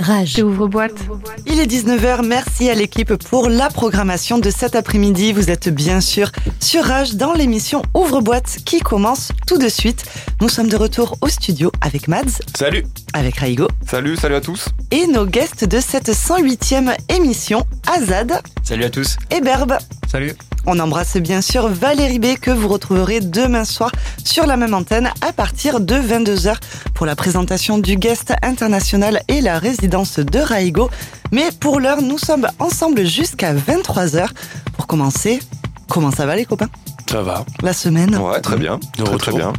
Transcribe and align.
Rage. 0.00 0.38
Ouvre-boîte. 0.42 0.98
Il 1.46 1.60
est 1.60 1.66
19h, 1.66 2.24
merci 2.26 2.70
à 2.70 2.74
l'équipe 2.74 3.14
pour 3.14 3.48
la 3.48 3.68
programmation 3.68 4.38
de 4.38 4.50
cet 4.50 4.74
après-midi. 4.74 5.32
Vous 5.32 5.50
êtes 5.50 5.68
bien 5.68 6.00
sûr 6.00 6.32
sur 6.58 6.84
Rage 6.84 7.14
dans 7.16 7.34
l'émission 7.34 7.82
Ouvre-boîte 7.94 8.58
qui 8.64 8.80
commence 8.80 9.30
tout 9.46 9.58
de 9.58 9.68
suite. 9.68 10.04
Nous 10.40 10.48
sommes 10.48 10.68
de 10.68 10.76
retour 10.76 11.16
au 11.20 11.28
studio 11.28 11.70
avec 11.80 12.08
Mads, 12.08 12.40
Salut 12.56 12.84
avec 13.12 13.36
Raigo 13.36 13.68
Salut, 13.86 14.16
salut 14.16 14.36
à 14.36 14.40
tous 14.40 14.66
et 14.90 15.06
nos 15.06 15.26
guests 15.26 15.64
de 15.64 15.80
cette 15.80 16.08
108e 16.08 16.96
émission, 17.14 17.64
Azad 17.86 18.40
Salut 18.62 18.84
à 18.84 18.90
tous 18.90 19.16
et 19.30 19.40
Berbe. 19.40 19.76
Salut 20.08 20.34
On 20.66 20.78
embrasse 20.78 21.16
bien 21.16 21.40
sûr 21.40 21.68
Valérie 21.68 22.18
B 22.18 22.36
que 22.40 22.50
vous 22.50 22.68
retrouverez 22.68 23.20
demain 23.20 23.64
soir 23.64 23.90
sur 24.24 24.46
la 24.46 24.56
même 24.56 24.74
antenne 24.74 25.10
à 25.26 25.32
partir 25.32 25.80
de 25.80 25.94
22h 25.94 26.54
pour 26.94 27.06
la 27.06 27.16
présentation 27.16 27.78
du 27.78 27.96
guest 27.96 28.32
international 28.42 29.22
et 29.28 29.40
la 29.40 29.58
résidence 29.58 30.18
de 30.18 30.38
Raigo. 30.38 30.90
Mais 31.32 31.50
pour 31.58 31.80
l'heure, 31.80 32.02
nous 32.02 32.18
sommes 32.18 32.46
ensemble 32.58 33.04
jusqu'à 33.06 33.54
23h 33.54 34.28
pour 34.76 34.86
commencer. 34.86 35.40
Comment 35.88 36.10
ça 36.12 36.26
va 36.26 36.36
les 36.36 36.44
copains? 36.44 36.68
Ça 37.10 37.22
va 37.22 37.44
La 37.62 37.72
semaine? 37.72 38.16
Ouais, 38.16 38.40
très 38.40 38.56
bien. 38.56 38.76
De 38.76 39.02
très, 39.02 39.14
retour. 39.14 39.18
très 39.18 39.32
bien. 39.32 39.52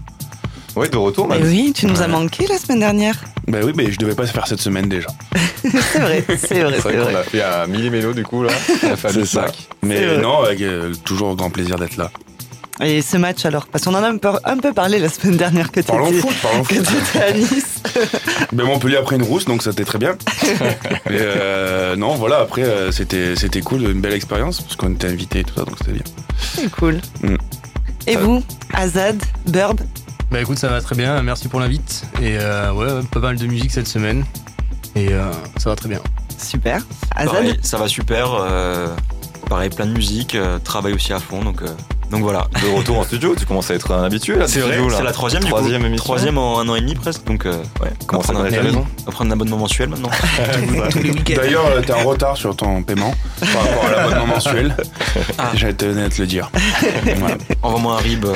Ouais, 0.75 0.87
de 0.87 0.95
retour, 0.97 1.27
Eh 1.37 1.43
oui, 1.43 1.73
tu 1.75 1.85
nous 1.87 2.01
as 2.01 2.07
manqué 2.07 2.47
la 2.47 2.57
semaine 2.57 2.79
dernière. 2.79 3.15
Bah 3.47 3.59
oui, 3.63 3.73
mais 3.75 3.91
je 3.91 3.97
devais 3.97 4.15
pas 4.15 4.27
se 4.27 4.31
faire 4.31 4.47
cette 4.47 4.61
semaine 4.61 4.87
déjà. 4.87 5.07
c'est 5.61 5.99
vrai, 5.99 6.23
c'est 6.27 6.63
vrai, 6.63 6.79
C'est 6.81 6.91
vrai 6.91 7.13
qu'on 7.13 7.19
a 7.19 7.23
fait 7.23 7.43
un 7.43 7.67
millimélo 7.67 8.13
du 8.13 8.23
coup 8.23 8.43
là. 8.43 8.51
On 8.83 8.91
a 8.91 8.95
fait 8.95 9.09
un 9.09 9.13
C'est 9.13 9.25
ça. 9.25 9.45
Mais 9.81 10.17
non, 10.17 10.41
avec 10.43 10.61
euh, 10.61 10.93
toujours 11.03 11.35
grand 11.35 11.49
plaisir 11.49 11.77
d'être 11.77 11.97
là. 11.97 12.11
Et 12.83 13.01
ce 13.03 13.17
match 13.17 13.45
alors? 13.45 13.67
Parce 13.67 13.83
qu'on 13.83 13.93
en 13.93 14.03
a 14.03 14.09
un 14.09 14.17
peu, 14.17 14.29
un 14.43 14.57
peu 14.57 14.73
parlé 14.73 14.97
la 14.97 15.09
semaine 15.09 15.37
dernière 15.37 15.71
que 15.71 15.81
tu 15.81 15.87
Parlons 15.87 16.07
étais, 16.11 17.19
à 17.19 17.31
Nice. 17.31 17.83
Ben 18.53 18.65
Montpellier 18.65 18.97
après 18.97 19.17
une 19.17 19.23
rousse, 19.23 19.45
donc 19.45 19.61
ça 19.61 19.71
c'était 19.71 19.85
très 19.85 19.99
bien. 19.99 20.15
Et 21.09 21.17
euh, 21.19 21.95
non, 21.95 22.15
voilà, 22.15 22.39
après 22.39 22.63
euh, 22.63 22.91
c'était 22.91 23.35
c'était 23.35 23.61
cool, 23.61 23.83
une 23.83 24.01
belle 24.01 24.13
expérience, 24.13 24.61
parce 24.61 24.75
qu'on 24.75 24.93
était 24.93 25.07
invités 25.07 25.39
et 25.39 25.43
tout 25.43 25.53
ça, 25.55 25.63
donc 25.63 25.75
c'était 25.77 25.93
bien. 25.93 26.03
C'est 26.39 26.71
cool. 26.71 26.99
Mm. 27.21 27.35
Et 28.07 28.15
vous, 28.15 28.43
Azad, 28.73 29.21
Burb 29.47 29.79
Bah 30.31 30.39
écoute, 30.39 30.57
ça 30.57 30.69
va 30.69 30.79
très 30.79 30.95
bien, 30.95 31.21
merci 31.21 31.49
pour 31.49 31.59
l'invite. 31.59 32.05
Et 32.21 32.37
euh, 32.39 32.71
ouais, 32.71 33.03
pas 33.11 33.19
mal 33.19 33.35
de 33.35 33.45
musique 33.47 33.69
cette 33.71 33.87
semaine. 33.87 34.23
Et 34.95 35.09
euh, 35.11 35.29
ça 35.57 35.69
va 35.69 35.75
très 35.75 35.89
bien. 35.89 35.99
Super. 36.37 36.81
Pareil, 37.13 37.59
ça 37.61 37.77
va 37.77 37.87
super. 37.89 38.33
euh, 38.33 38.87
pareil, 39.49 39.69
plein 39.69 39.85
de 39.85 39.91
musique, 39.91 40.35
euh, 40.35 40.57
travail 40.59 40.93
aussi 40.93 41.11
à 41.11 41.19
fond. 41.19 41.43
Donc, 41.43 41.61
euh, 41.61 41.67
donc 42.11 42.21
voilà. 42.23 42.47
De 42.61 42.67
retour 42.77 42.99
en 42.99 43.03
studio, 43.03 43.35
tu 43.37 43.45
commences 43.45 43.71
à 43.71 43.75
être 43.75 43.91
un 43.93 44.03
habitué 44.03 44.35
là. 44.35 44.47
C'est 44.47 44.59
vrai, 44.59 44.77
c'est 44.95 45.03
la 45.03 45.11
troisième, 45.11 45.43
Troisième 45.43 45.77
du 45.77 45.79
coup. 45.79 45.87
émission. 45.87 46.03
Troisième 46.03 46.37
en 46.37 46.59
un 46.59 46.67
an 46.69 46.75
et 46.75 46.81
demi 46.81 46.93
presque. 46.95 47.23
Donc 47.25 47.45
euh, 47.45 47.53
ouais, 47.81 47.91
Comment 48.05 48.21
ça 48.21 48.33
la 48.33 48.41
oui. 48.41 48.51
maison 48.51 48.85
on 49.01 49.05
va 49.05 49.11
prendre 49.11 49.29
un 49.31 49.33
abonnement 49.33 49.57
mensuel 49.57 49.89
maintenant. 49.89 50.09
D'ailleurs, 51.35 51.65
euh, 51.67 51.81
t'es 51.81 51.93
en 51.93 52.03
retard 52.03 52.35
sur 52.37 52.55
ton 52.55 52.83
paiement 52.83 53.13
par 53.39 53.63
rapport 53.63 53.85
à 53.85 53.91
l'abonnement 53.91 54.27
mensuel. 54.35 54.75
Ah. 55.37 55.51
J'allais 55.55 55.73
te 55.73 55.85
honnête 55.85 56.17
le 56.17 56.27
dire. 56.27 56.51
Voilà. 57.17 57.35
Envoie-moi 57.61 57.93
un 57.95 57.97
RIB, 57.97 58.25
euh, 58.25 58.33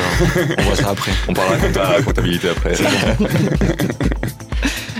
on 0.58 0.62
voit 0.64 0.76
ça 0.76 0.90
après. 0.90 1.12
On 1.28 1.34
parlera 1.34 1.58
la 1.98 2.02
comptabilité 2.02 2.50
après. 2.50 2.74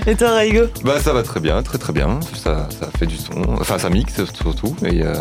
Et 0.08 0.14
toi, 0.14 0.34
Raigo? 0.34 0.66
Bah 0.84 1.00
ça 1.00 1.12
va 1.12 1.22
très 1.24 1.40
bien, 1.40 1.60
très 1.64 1.78
très 1.78 1.92
bien. 1.92 2.20
Ça, 2.34 2.68
ça 2.78 2.88
fait 2.96 3.06
du 3.06 3.16
son. 3.16 3.32
Enfin 3.60 3.78
ça 3.78 3.90
mixe 3.90 4.24
surtout. 4.40 4.76
Et, 4.84 5.02
euh, 5.02 5.14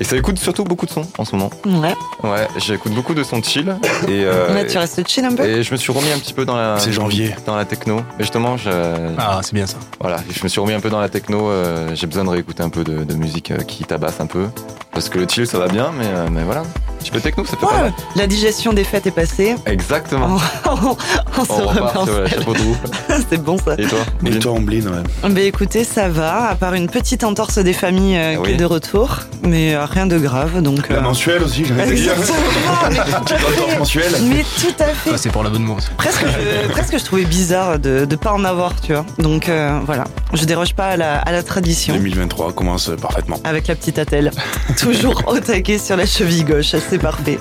et 0.00 0.04
ça 0.04 0.16
écoute 0.16 0.38
surtout 0.38 0.64
beaucoup 0.64 0.86
de 0.86 0.90
sons 0.90 1.06
en 1.18 1.24
ce 1.24 1.34
moment. 1.36 1.50
Ouais. 1.66 1.94
Ouais, 2.22 2.48
j'écoute 2.58 2.92
beaucoup 2.92 3.14
de 3.14 3.22
sons 3.22 3.42
chill. 3.42 3.76
Et, 4.08 4.24
euh, 4.24 4.52
Là, 4.54 4.64
tu 4.64 4.78
restes 4.78 5.06
chill 5.08 5.24
un 5.24 5.34
peu 5.34 5.44
et 5.44 5.62
je 5.62 5.72
me 5.72 5.76
suis 5.76 5.92
remis 5.92 6.10
un 6.12 6.18
petit 6.18 6.32
peu 6.34 6.44
dans 6.44 6.56
la. 6.56 6.78
C'est 6.78 6.92
janvier. 6.92 7.34
Dans 7.46 7.56
la 7.56 7.64
techno. 7.64 7.96
Mais 8.18 8.24
justement, 8.24 8.56
je, 8.56 8.70
Ah, 9.18 9.40
c'est 9.42 9.54
bien 9.54 9.66
ça. 9.66 9.76
Voilà, 10.00 10.18
je 10.30 10.42
me 10.42 10.48
suis 10.48 10.60
remis 10.60 10.74
un 10.74 10.80
peu 10.80 10.90
dans 10.90 11.00
la 11.00 11.08
techno. 11.08 11.48
euh, 11.50 11.90
J'ai 11.94 12.06
besoin 12.06 12.24
de 12.24 12.30
réécouter 12.30 12.62
un 12.62 12.68
peu 12.70 12.84
de, 12.84 13.04
de 13.04 13.14
musique 13.14 13.50
euh, 13.50 13.58
qui 13.58 13.84
tabasse 13.84 14.20
un 14.20 14.26
peu. 14.26 14.46
Parce 14.92 15.08
que 15.08 15.18
le 15.18 15.26
chill, 15.28 15.46
ça 15.46 15.58
va 15.58 15.68
bien, 15.68 15.90
mais, 15.96 16.06
euh, 16.06 16.28
mais 16.30 16.42
voilà. 16.42 16.60
Un 16.62 16.98
petit 17.00 17.10
peu 17.10 17.20
techno, 17.20 17.44
ça 17.44 17.56
fait 17.56 17.66
pas 17.66 17.72
mal. 17.82 17.92
La 18.16 18.26
digestion 18.26 18.72
des 18.72 18.82
fêtes 18.84 19.06
est 19.06 19.10
passée. 19.10 19.54
Exactement. 19.66 20.38
on 20.64 20.70
on 20.70 20.96
On 21.38 21.44
se 21.44 21.52
remet 21.52 21.80
repart 21.80 21.96
en 21.98 22.04
sur 22.06 22.18
le 22.18 22.26
selle. 22.28 22.38
chapeau 22.38 22.54
de 22.54 22.58
roue. 22.60 22.76
C'est 23.30 23.42
bon 23.42 23.58
ça. 23.58 23.74
Et 23.78 23.84
toi 23.86 23.98
Et 24.24 24.30
Lynn 24.30 24.38
toi, 24.40 24.52
Ombline, 24.52 24.88
ouais. 24.88 25.28
Ben 25.30 25.44
écoutez, 25.46 25.84
ça 25.84 26.08
va, 26.08 26.48
à 26.48 26.54
part 26.54 26.74
une 26.74 26.88
petite 26.88 27.22
entorse 27.24 27.58
des 27.58 27.74
familles 27.74 28.16
euh, 28.16 28.36
Ah 28.38 28.44
qui 28.46 28.52
est 28.52 28.56
de 28.56 28.64
retour, 28.64 29.18
mais 29.42 29.74
euh, 29.74 29.85
rien 29.86 30.06
de 30.06 30.18
grave. 30.18 30.60
Donc, 30.62 30.88
La 30.88 30.96
euh, 30.96 31.00
mensuelle 31.00 31.42
aussi, 31.42 31.64
j'allais 31.64 31.86
te 31.86 31.94
dire. 31.94 32.12
Exactement, 32.12 33.22
Petite 33.24 33.36
entorse 33.44 33.78
mensuelle. 33.78 34.12
mais 34.28 34.44
tout 34.60 34.74
à 34.82 34.86
fait. 34.86 35.10
Ça, 35.10 35.18
c'est 35.18 35.30
pour 35.30 35.42
l'abonnement. 35.42 35.76
Presque 35.96 36.24
je, 36.26 36.68
presque 36.68 36.98
je 36.98 37.04
trouvais 37.04 37.24
bizarre 37.24 37.78
de 37.78 38.06
ne 38.08 38.16
pas 38.16 38.32
en 38.32 38.44
avoir, 38.44 38.80
tu 38.80 38.92
vois. 38.92 39.04
Donc 39.18 39.48
euh, 39.48 39.80
voilà, 39.84 40.04
je 40.34 40.44
déroge 40.44 40.74
pas 40.74 40.86
à 40.88 40.96
la, 40.96 41.18
à 41.18 41.32
la 41.32 41.42
tradition. 41.42 41.94
2023 41.94 42.52
commence 42.52 42.90
parfaitement. 43.00 43.38
Avec 43.44 43.66
la 43.68 43.74
petite 43.74 43.98
attelle. 43.98 44.30
Toujours 44.78 45.22
au 45.26 45.38
taquet 45.38 45.78
sur 45.78 45.96
la 45.96 46.06
cheville 46.06 46.44
gauche, 46.44 46.74
c'est 46.88 46.98
parfait. 46.98 47.38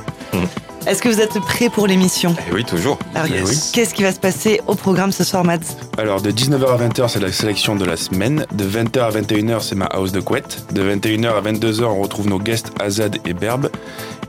Est-ce 0.88 1.02
que 1.02 1.10
vous 1.10 1.20
êtes 1.20 1.40
prêts 1.40 1.70
pour 1.70 1.88
l'émission 1.88 2.36
Eh 2.48 2.54
oui, 2.54 2.64
toujours. 2.64 3.00
Alors, 3.16 3.28
Yes. 3.28 3.50
oui. 3.50 3.58
Qu'est-ce 3.74 3.94
qui 3.96 4.04
va 4.04 4.12
se 4.12 4.20
passer 4.20 4.62
au 4.68 4.76
programme 4.76 5.12
ce 5.12 5.24
soir, 5.24 5.44
Mads 5.44 5.60
Alors, 5.98 6.22
de 6.22 6.30
19h 6.32 6.68
à 6.68 6.78
20h, 6.78 7.08
c'est 7.10 7.20
la 7.20 7.32
sélection 7.32 7.76
de 7.76 7.86
la 7.86 7.98
semaine. 7.98 8.46
De 8.54 8.64
20h 8.66 9.00
à 9.02 9.10
21h, 9.10 9.62
c'est 9.62 9.74
ma 9.76 9.86
house 9.86 10.12
de 10.12 10.20
couette. 10.20 10.64
De 10.74 10.84
21h 10.84 11.38
à 11.38 11.42
22h, 11.42 11.86
on 11.86 12.02
retrouve 12.02 12.28
nos 12.28 12.38
guests 12.38 12.72
Azad 12.80 13.18
et 13.26 13.34
Berbe. 13.34 13.70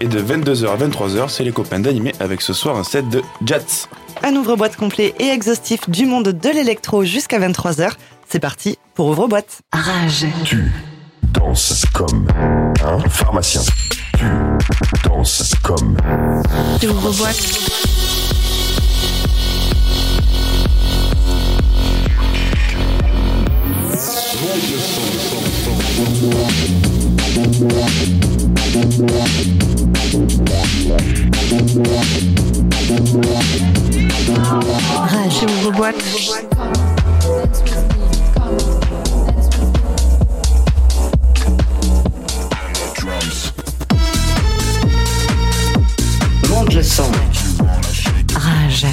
Et 0.00 0.06
de 0.08 0.18
22h 0.20 0.66
à 0.68 0.76
23h, 0.76 1.28
c'est 1.28 1.44
les 1.44 1.52
copains 1.52 1.78
d'animé 1.80 2.12
avec 2.20 2.40
ce 2.40 2.54
soir 2.54 2.76
un 2.78 2.84
set 2.84 3.06
de 3.10 3.22
Jats. 3.44 3.86
Un 4.22 4.34
ouvre-boîte 4.34 4.76
complet 4.76 5.14
et 5.18 5.28
exhaustif 5.28 5.90
du 5.90 6.06
monde 6.06 6.28
de 6.28 6.48
l'électro 6.48 7.04
jusqu'à 7.04 7.38
23h. 7.38 7.90
C'est 8.28 8.40
parti 8.40 8.78
pour 8.94 9.08
ouvre-boîte. 9.08 9.58
Rage. 9.74 10.26
Tu 10.44 10.72
danses 11.22 11.84
comme 11.92 12.26
un 12.82 12.98
pharmacien. 13.10 13.60
Tu 14.16 14.24
danses 15.04 15.54
comme 15.62 15.96
Ouvre-boîte. 16.82 17.60
Rage. 35.06 35.42
Ouvre-boîte. 35.42 35.94
Monte 37.26 37.75
son. 46.86 47.10
Rage. 48.36 48.86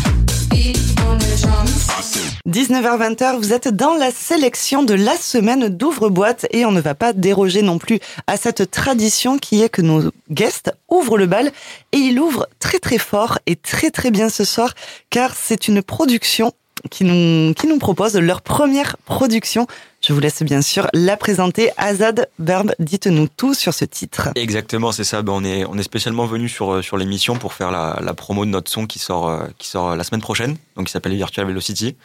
19h-20h, 2.50 3.38
vous 3.38 3.54
êtes 3.54 3.68
dans 3.68 3.94
la 3.94 4.10
sélection 4.10 4.82
de 4.82 4.96
la 4.96 5.16
semaine 5.16 5.70
d'ouvre-boîte 5.70 6.48
et 6.50 6.66
on 6.66 6.72
ne 6.72 6.82
va 6.82 6.96
pas 6.96 7.14
déroger 7.14 7.62
non 7.62 7.78
plus 7.78 8.00
à 8.26 8.36
cette 8.36 8.72
tradition 8.72 9.38
qui 9.38 9.62
est 9.62 9.70
que 9.70 9.84
nos 9.84 10.12
guests 10.32 10.74
ouvrent 10.90 11.18
le 11.18 11.28
bal 11.28 11.52
et 11.92 11.98
ils 11.98 12.16
l'ouvrent 12.16 12.48
très 12.60 12.80
très 12.80 12.98
fort 12.98 13.38
et 13.46 13.56
très 13.56 13.92
très 13.92 14.10
bien 14.10 14.30
ce 14.30 14.44
soir 14.44 14.74
car 15.12 15.36
c'est 15.36 15.68
une 15.68 15.84
production 15.84 16.52
qui 16.90 17.04
nous, 17.04 17.54
qui 17.54 17.68
nous 17.68 17.78
propose 17.78 18.16
leur 18.16 18.42
première 18.42 18.98
production. 19.06 19.68
Je 20.06 20.12
vous 20.12 20.20
laisse 20.20 20.44
bien 20.44 20.62
sûr 20.62 20.88
la 20.94 21.16
présenter. 21.16 21.72
Azad 21.78 22.28
Berb, 22.38 22.74
dites-nous 22.80 23.28
tout 23.30 23.54
sur 23.54 23.74
ce 23.74 23.86
titre. 23.86 24.30
Exactement, 24.36 24.92
c'est 24.92 25.06
ça. 25.06 25.22
Ben, 25.22 25.32
on, 25.32 25.44
est, 25.46 25.64
on 25.66 25.78
est 25.78 25.84
spécialement 25.84 26.26
venu 26.26 26.50
sur, 26.50 26.74
euh, 26.74 26.82
sur 26.82 26.98
l'émission 26.98 27.38
pour 27.38 27.54
faire 27.54 27.72
la, 27.72 28.00
la 28.02 28.14
promo 28.14 28.44
de 28.44 28.50
notre 28.50 28.70
son 28.70 28.86
qui 28.86 29.00
sort, 29.00 29.30
euh, 29.30 29.46
qui 29.58 29.68
sort 29.70 29.92
euh, 29.92 29.96
la 29.96 30.04
semaine 30.04 30.22
prochaine, 30.22 30.58
donc 30.76 30.88
qui 30.88 30.92
s'appelle 30.92 31.16
Virtual 31.16 31.48
Velocity. 31.48 31.96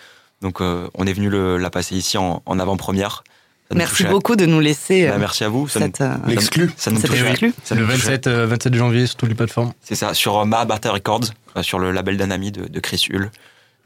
Donc 0.43 0.61
euh, 0.61 0.87
on 0.95 1.09
est 1.09 1.13
venu 1.13 1.29
le, 1.29 1.57
la 1.59 1.71
passer 1.71 1.97
ici 1.97 2.17
en, 2.19 2.41
en 2.47 2.59
avant-première. 2.61 3.25
Merci 3.75 4.07
à- 4.07 4.11
beaucoup 4.11 4.37
de 4.37 4.47
nous 4.47 4.61
laisser 4.61 5.09
euh, 5.09 5.13
Ben, 5.13 5.19
merci 5.19 5.43
à 5.43 5.49
vous. 5.49 5.67
Ça 5.67 5.81
cette, 5.81 6.01
euh, 6.01 6.15
L'exclu. 6.29 6.71
ça 6.77 6.93
nous 6.93 7.01
touche 7.01 7.11
Le 7.21 7.29
nous 7.29 7.35
touche 7.35 8.07
à- 8.07 8.11
27, 8.13 8.27
euh, 8.29 8.47
27 8.47 8.75
janvier 8.75 9.07
sur 9.09 9.17
toutes 9.17 9.29
les 9.29 9.35
plateformes. 9.35 9.73
C'est 9.83 9.97
ça, 9.97 10.15
sur 10.15 10.39
euh, 10.39 10.45
Mahabharata 10.45 10.93
Records, 10.93 11.25
euh, 11.57 11.63
sur 11.65 11.81
le 11.81 11.91
label 11.91 12.17
d'un 12.17 12.31
ami 12.31 12.53
de, 12.53 12.69
de 12.69 12.81
Chris 12.81 13.09
Hull. 13.11 13.31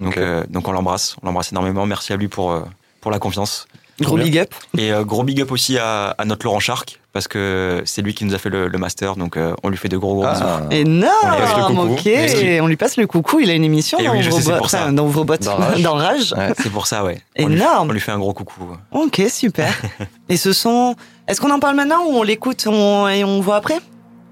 Donc, 0.00 0.18
euh, 0.18 0.44
donc 0.50 0.68
on 0.68 0.72
l'embrasse, 0.72 1.16
on 1.22 1.26
l'embrasse 1.26 1.50
énormément. 1.52 1.86
Merci 1.86 2.12
à 2.12 2.16
lui 2.16 2.28
pour, 2.28 2.52
euh, 2.52 2.60
pour 3.00 3.10
la 3.10 3.18
confiance. 3.18 3.66
Gros 4.04 4.16
big 4.16 4.38
up. 4.38 4.54
Et 4.78 4.92
euh, 4.92 5.04
gros 5.04 5.22
big 5.22 5.40
up 5.40 5.50
aussi 5.52 5.78
à, 5.78 6.10
à 6.18 6.24
notre 6.24 6.44
Laurent 6.46 6.60
Charc, 6.60 7.00
parce 7.12 7.28
que 7.28 7.82
c'est 7.84 8.02
lui 8.02 8.14
qui 8.14 8.24
nous 8.24 8.34
a 8.34 8.38
fait 8.38 8.48
le, 8.50 8.68
le 8.68 8.78
master, 8.78 9.16
donc 9.16 9.36
euh, 9.36 9.54
on 9.62 9.68
lui 9.68 9.76
fait 9.76 9.88
de 9.88 9.96
gros 9.96 10.14
gros 10.14 10.26
bisous. 10.28 10.42
Ah. 10.44 10.62
Énorme, 10.70 11.12
On 11.24 11.30
lui 11.30 11.36
passe 11.38 11.56
le 11.56 11.64
coucou. 11.74 11.92
ok. 11.92 12.06
Et 12.06 12.60
on 12.60 12.66
lui 12.66 12.76
passe 12.76 12.96
le 12.96 13.06
coucou. 13.06 13.40
Il 13.40 13.50
a 13.50 13.54
une 13.54 13.64
émission 13.64 13.98
Et 13.98 14.04
dans, 14.04 14.12
oui, 14.12 14.22
sais, 14.24 14.56
pour 14.58 14.70
ça. 14.70 14.82
enfin, 14.82 14.92
dans 14.92 15.04
Ouvre-Boîte, 15.06 15.42
Dans 15.44 15.56
Rage. 15.56 15.82
dans 15.82 15.94
Rage. 15.94 16.34
Ouais. 16.36 16.52
C'est 16.58 16.70
pour 16.70 16.86
ça, 16.86 17.04
ouais. 17.04 17.18
On 17.38 17.46
lui- 17.48 17.56
Énorme. 17.56 17.90
on 17.90 17.92
lui 17.92 18.00
fait 18.00 18.12
un 18.12 18.18
gros 18.18 18.32
coucou. 18.34 18.62
Ok, 18.92 19.22
super. 19.30 19.72
et 20.28 20.36
ce 20.36 20.52
son, 20.52 20.94
est-ce 21.28 21.40
qu'on 21.40 21.50
en 21.50 21.60
parle 21.60 21.76
maintenant 21.76 22.04
ou 22.06 22.16
on 22.16 22.22
l'écoute 22.22 22.64
on- 22.66 23.08
et 23.08 23.24
on 23.24 23.40
voit 23.40 23.56
après? 23.56 23.78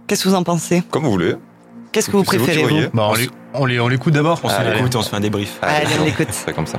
Qu'est-ce 0.07 0.25
que 0.25 0.29
vous 0.29 0.35
en 0.35 0.43
pensez? 0.43 0.83
Comme 0.91 1.05
vous 1.05 1.11
voulez. 1.13 1.35
Qu'est-ce 1.93 2.07
que 2.07 2.13
vous 2.13 2.19
vous 2.19 2.25
préférez 2.25 2.63
vous? 2.63 2.69
voyez. 2.69 2.89
Bah, 2.95 3.09
on 3.11 3.15
l'é- 3.15 3.31
on 3.55 3.67
l'é- 3.67 3.81
on 3.81 3.89
l'écoute 3.89 4.15
d'abord. 4.15 4.41
On 4.45 4.49
se 4.49 4.55
Allez. 4.55 4.75
l'écoute 4.75 4.95
et 4.95 4.97
on 4.97 5.03
se 5.03 5.11
fait 5.11 5.17
un 5.17 5.21
débrief. 5.21 5.59
Allez, 5.63 5.87
on 6.01 6.05
l'écoute. 6.05 6.29
C'est 6.31 6.55
comme 6.55 6.67
ça. 6.67 6.79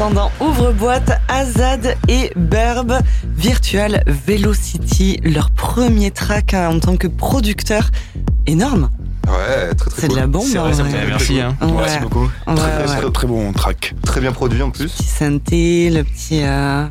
l'instant 0.00 0.10
dans 0.40 0.46
Ouvre-boîte, 0.46 1.20
Azad 1.28 1.94
et 2.08 2.32
Burb, 2.34 2.92
Virtual 3.36 4.02
Velocity, 4.06 5.20
leur 5.24 5.50
premier 5.50 6.10
track 6.10 6.54
hein, 6.54 6.70
en 6.74 6.78
tant 6.80 6.96
que 6.96 7.06
producteur. 7.06 7.90
Énorme, 8.46 8.88
Ouais, 9.28 9.74
très 9.74 9.90
très 9.90 10.00
c'est 10.02 10.08
de 10.08 10.16
la 10.16 10.26
bombe. 10.26 10.46
Vrai, 10.48 10.58
hein, 10.70 10.72
ça 10.72 10.82
ouais. 10.82 10.88
me 10.88 10.94
fait 10.96 11.06
Merci. 11.06 11.40
Hein. 11.40 11.54
Ouais. 11.60 11.72
Merci 11.76 11.98
beaucoup. 12.00 12.24
Ouais, 12.46 12.54
Très, 12.56 12.78
ouais. 12.78 12.84
très, 12.86 13.10
très 13.12 13.26
bon 13.26 13.52
track. 13.52 13.94
Très 14.04 14.20
bien 14.20 14.32
produit 14.32 14.62
en 14.62 14.70
plus. 14.70 14.90
Petit 14.90 15.04
synthé, 15.04 15.90
le 15.90 16.02
petit. 16.02 16.40
euh, 16.42 16.86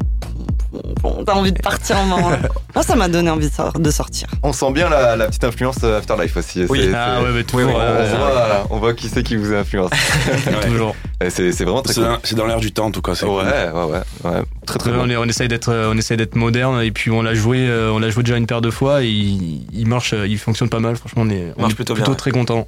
T'as 1.25 1.33
envie 1.33 1.51
de 1.51 1.61
partir 1.61 1.97
en 1.99 2.05
moment. 2.05 2.29
Moi, 2.75 2.83
ça 2.83 2.95
m'a 2.95 3.07
donné 3.07 3.29
envie 3.29 3.49
de 3.49 3.53
sor- 3.53 3.79
de 3.79 3.91
sortir. 3.91 4.27
On 4.43 4.53
sent 4.53 4.71
bien 4.71 4.89
la, 4.89 5.15
la 5.15 5.27
petite 5.27 5.43
influence 5.43 5.77
euh, 5.83 5.97
Afterlife 5.97 6.37
aussi. 6.37 6.65
Oui. 6.69 6.91
Ah 6.95 7.21
ouais, 7.23 7.43
toujours. 7.43 7.71
on, 7.75 7.79
euh, 7.79 8.15
voit, 8.17 8.67
on 8.69 8.77
voit 8.79 8.93
qui 8.93 9.09
c'est 9.09 9.23
qui 9.23 9.35
vous 9.35 9.53
influence. 9.53 9.91
Toujours. 10.67 10.95
C'est 11.29 11.51
vraiment 11.63 11.81
très 11.81 11.93
C'est 11.93 12.01
cool. 12.01 12.09
dans, 12.09 12.17
c'est 12.23 12.35
dans 12.35 12.45
l'air 12.45 12.59
du 12.59 12.71
temps 12.71 12.85
en 12.85 12.91
tout 12.91 13.01
cas. 13.01 13.11
Ouais, 13.13 13.17
cool. 13.19 13.29
ouais, 13.29 13.69
ouais, 13.73 14.01
ouais. 14.31 14.41
Très 14.65 14.79
très 14.79 14.91
Ouais, 14.91 14.97
bon. 14.97 15.03
on, 15.05 15.09
est- 15.09 15.17
on 15.17 15.25
essaye 15.25 15.47
d'être, 15.47 15.69
euh, 15.69 15.91
on 15.93 15.97
essaye 15.97 16.17
d'être 16.17 16.35
moderne 16.35 16.81
et 16.81 16.91
puis 16.91 17.09
on 17.11 17.21
l'a 17.21 17.33
joué, 17.33 17.67
euh, 17.67 17.91
on 17.91 17.99
l'a 17.99 18.09
joué 18.09 18.23
déjà 18.23 18.37
une 18.37 18.45
paire 18.47 18.61
de 18.61 18.69
fois. 18.69 19.03
Et 19.03 19.07
il, 19.09 19.65
il 19.73 19.87
marche, 19.87 20.13
il 20.13 20.37
fonctionne 20.37 20.69
pas 20.69 20.79
mal. 20.79 20.95
Franchement, 20.95 21.23
on 21.25 21.29
est, 21.29 21.51
on 21.57 21.61
marche 21.61 21.73
est 21.73 21.75
plutôt 21.75 21.95
bien, 21.95 22.05
ouais. 22.07 22.15
très 22.15 22.31
content 22.31 22.67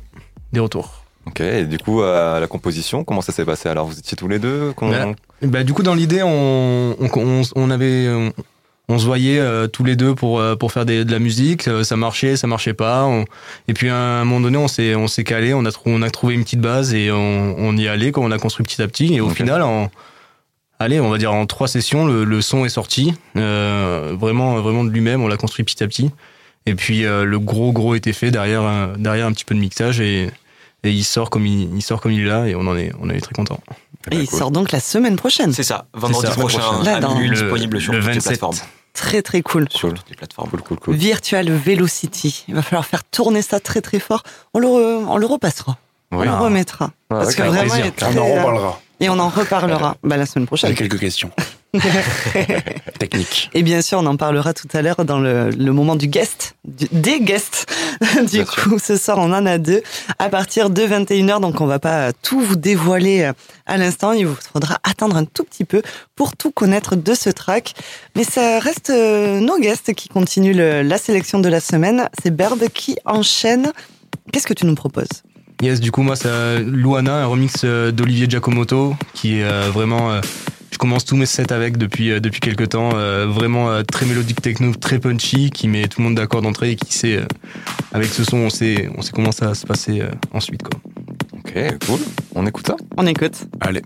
des 0.53 0.60
retours. 0.60 1.00
Ok, 1.28 1.42
et 1.42 1.66
du 1.66 1.78
coup, 1.78 2.01
la 2.01 2.46
composition, 2.50 3.04
comment 3.04 3.22
ça 3.22 3.32
s'est 3.32 3.46
passé? 3.46 3.70
Alors, 3.70 3.86
vous 3.88 3.98
étiez 4.00 4.18
tous 4.18 4.28
les 4.28 4.40
deux 4.40 4.74
Comment- 4.75 4.92
Ouais. 4.92 5.16
Bah, 5.44 5.63
du 5.63 5.74
coup, 5.74 5.84
dans 5.84 5.94
l'idée, 5.96 6.24
on, 6.24 6.96
on, 7.00 7.10
on, 7.16 7.42
on 7.56 7.70
avait, 7.72 8.10
on, 8.10 8.32
on 8.90 8.98
se 9.00 9.06
voyait 9.06 9.40
euh, 9.40 9.68
tous 9.68 9.84
les 9.84 9.96
deux 9.96 10.16
pour, 10.16 10.40
euh, 10.40 10.56
pour 10.56 10.72
faire 10.72 10.86
des- 10.86 11.06
de 11.06 11.12
la 11.12 11.20
musique. 11.20 11.68
Euh, 11.68 11.84
ça 11.84 11.96
marchait, 11.96 12.36
ça 12.38 12.48
marchait 12.48 12.74
pas. 12.74 13.06
On- 13.06 13.25
et 13.68 13.74
puis 13.74 13.90
à 13.90 13.96
un 13.96 14.25
moment 14.25 14.42
donné, 14.42 14.58
on 14.58 14.68
s'est, 14.68 14.96
on 14.96 15.08
s'est 15.08 15.24
calé, 15.24 15.54
on 15.54 15.63
a, 15.66 15.72
trou- 15.72 15.90
on 15.92 16.01
a 16.01 16.10
trouvé 16.10 16.34
une 16.34 16.44
petite 16.44 16.60
base 16.62 16.94
et 16.94 17.12
on, 17.12 17.56
on 17.58 17.78
y 17.78 17.88
allait, 17.88 18.12
quand 18.12 18.24
on 18.24 18.32
a 18.32 18.38
construit 18.40 18.63
petit 18.66 18.82
à 18.82 18.88
petit. 18.88 19.13
Et 19.13 19.22
au 19.22 19.30
final, 19.36 19.62
en, 19.62 19.90
allez, 20.80 21.00
on 21.00 21.10
va 21.10 21.18
dire 21.20 21.34
en 21.34 21.46
trois 21.46 21.68
sessions, 21.68 22.06
le, 22.06 22.24
le 22.24 22.42
son 22.42 22.66
est 22.66 22.70
sorti. 22.70 23.13
Euh, 23.38 24.13
vraiment, 24.20 24.56
vraiment 24.62 24.84
de 24.84 24.90
lui-même, 24.90 25.22
on 25.24 25.28
l'a 25.28 25.38
construit 25.38 25.63
petit 25.63 25.84
à 25.84 25.88
petit. 25.88 26.10
Et 26.66 26.75
puis 26.75 27.06
euh, 27.06 27.24
le 27.25 27.40
gros 27.40 27.72
gros 27.72 27.96
était 27.96 28.13
fait 28.13 28.30
derrière, 28.32 28.62
un- 28.63 28.94
derrière 28.98 29.25
un 29.28 29.32
petit 29.32 29.46
peu 29.46 29.56
de 29.56 29.60
mixage 29.60 30.00
et, 30.01 30.30
et 30.83 30.91
il 30.91 31.03
sort 31.03 31.29
comme 31.29 31.45
il, 31.45 31.75
il 31.75 31.81
sort 31.81 32.01
comme 32.01 32.11
il 32.11 32.21
est 32.21 32.29
là 32.29 32.47
et 32.47 32.55
on 32.55 32.61
en 32.67 32.75
est, 32.77 32.91
on 33.00 33.05
en 33.05 33.09
est 33.11 33.19
très 33.21 33.33
content. 33.33 33.59
Et 34.11 34.15
il 34.17 34.29
sort 34.29 34.50
donc 34.51 34.71
la 34.71 34.79
semaine 34.79 35.15
prochaine. 35.15 35.53
C'est 35.53 35.63
ça, 35.63 35.85
vendredi 35.93 36.27
ça. 36.27 36.33
prochain, 36.33 36.59
prochaine. 36.59 36.83
Là, 36.85 36.95
à 37.07 37.19
le- 37.19 37.29
disponible 37.29 37.79
sur 37.79 37.93
le 37.93 38.00
toutes 38.00 38.07
les 38.07 38.13
27. 38.15 38.29
plateformes. 38.39 38.57
Très 38.93 39.21
très 39.21 39.41
cool. 39.41 39.67
Sur 39.69 39.93
toutes 39.93 40.09
les 40.09 40.15
plateformes. 40.15 40.50
Cool, 40.50 40.61
cool, 40.63 40.79
cool. 40.79 40.95
Virtual 40.95 41.50
Velocity. 41.51 42.43
Il 42.47 42.55
va 42.55 42.61
falloir 42.61 42.85
faire 42.85 43.03
tourner 43.03 43.41
ça 43.41 43.59
très 43.59 43.79
très 43.81 44.00
fort. 44.00 44.23
On 44.53 44.59
le, 44.59 44.67
re- 44.67 45.05
on 45.07 45.17
le 45.17 45.25
repassera. 45.25 45.77
On 46.11 46.21
le 46.21 46.29
remettra. 46.29 46.85
Ouais, 46.88 46.91
Parce 47.19 47.35
que 47.35 47.43
vraiment, 47.43 47.75
il 47.75 47.85
est 47.85 47.91
très, 47.91 48.17
On 48.17 48.21
en 48.21 48.27
euh, 48.27 48.39
reparlera. 48.39 48.81
Et 49.00 49.09
on 49.09 49.17
en 49.17 49.29
reparlera 49.29 49.95
bah, 50.03 50.17
la 50.17 50.25
semaine 50.25 50.45
prochaine. 50.45 50.71
J'ai 50.71 50.75
quelques 50.75 51.00
questions. 51.00 51.31
Techniques. 53.00 53.50
Et 53.54 53.63
bien 53.63 53.82
sûr, 53.82 54.00
on 54.00 54.06
en 54.06 54.18
parlera 54.18 54.54
tout 54.54 54.68
à 54.74 54.82
l'heure 54.82 55.04
dans 55.06 55.20
le, 55.20 55.50
le 55.50 55.72
moment 55.72 55.96
du 55.96 56.08
guest, 56.08 56.56
du- 56.66 56.88
des 56.92 57.20
guests. 57.22 57.66
du 58.22 58.38
Bien 58.38 58.46
coup, 58.46 58.78
ce 58.80 58.98
soir, 58.98 59.18
on 59.20 59.32
en 59.34 59.46
a 59.46 59.58
deux 59.58 59.82
à 60.20 60.30
partir 60.30 60.70
de 60.70 60.82
21h. 60.82 61.40
Donc, 61.40 61.62
on 61.62 61.66
va 61.66 61.80
pas 61.80 62.12
tout 62.13 62.40
vous 62.42 62.56
dévoiler 62.56 63.24
euh, 63.24 63.34
à 63.66 63.78
l'instant. 63.78 64.12
Il 64.12 64.28
vous 64.28 64.38
faudra 64.54 64.78
attendre 64.84 65.16
un 65.16 65.25
tout 65.25 65.44
petit 65.44 65.66
peu 65.66 65.82
pour 66.16 66.36
tout 66.36 66.51
connaître 66.51 66.96
de 66.96 67.13
ce 67.13 67.30
track. 67.30 67.74
Mais 68.16 68.24
ça 68.24 68.60
reste 68.60 68.90
euh, 68.90 69.40
nos 69.40 69.58
guests 69.60 69.94
qui 69.94 70.10
continuent 70.10 70.56
le- 70.56 70.82
la 70.84 70.98
sélection 70.98 71.40
de 71.40 71.50
la 71.50 71.60
semaine. 71.60 72.10
C'est 72.22 72.36
Bird 72.36 72.68
qui 72.74 72.98
enchaîne. 73.06 73.72
Qu'est-ce 74.32 74.48
que 74.48 74.54
tu 74.54 74.66
nous 74.66 74.75
proposes? 74.75 75.08
Yes, 75.62 75.80
du 75.80 75.92
coup, 75.92 76.01
moi, 76.01 76.16
c'est 76.16 76.60
Luana, 76.60 77.24
un 77.24 77.25
remix 77.28 77.54
euh, 77.63 77.92
d'Olivier 77.92 78.28
Giacomotto, 78.30 78.96
qui 79.13 79.40
est 79.40 79.44
euh, 79.44 79.70
vraiment. 79.72 80.12
euh, 80.12 80.22
commence 80.81 81.05
tous 81.05 81.15
mes 81.15 81.27
sets 81.27 81.53
avec 81.53 81.77
depuis, 81.77 82.09
euh, 82.11 82.19
depuis 82.19 82.39
quelques 82.39 82.69
temps. 82.69 82.89
euh, 82.95 83.27
vraiment 83.27 83.69
euh, 83.69 83.83
très 83.83 84.07
mélodique 84.07 84.41
techno, 84.41 84.73
très 84.73 84.97
punchy, 85.00 85.51
qui 85.51 85.67
met 85.67 85.88
tout 85.88 86.01
le 86.01 86.05
monde 86.07 86.15
d'accord 86.15 86.41
d'entrée 86.41 86.71
et 86.71 86.75
qui 86.75 86.91
sait. 86.91 87.17
euh, 87.17 87.25
avec 87.93 88.09
ce 88.09 88.23
son, 88.23 88.38
on 88.38 88.50
sait, 88.50 88.89
on 88.97 89.03
sait 89.03 89.11
comment 89.11 89.31
ça 89.31 89.45
va 89.45 89.53
se 89.53 89.65
passer 89.67 90.01
euh, 90.01 90.09
ensuite. 90.33 90.63
Quoi. 90.63 90.79
Ok, 91.38 91.53
cool. 91.85 92.00
On 92.33 92.47
écoute 92.47 92.65
ça? 92.65 92.75
On 92.97 93.05
écoute. 93.05 93.35
Allez. 93.59 93.81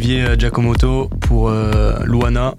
Olivier 0.00 0.24
Giacomoto 0.38 1.10
pour 1.20 1.50
euh, 1.50 1.92
Luana. 2.06 2.54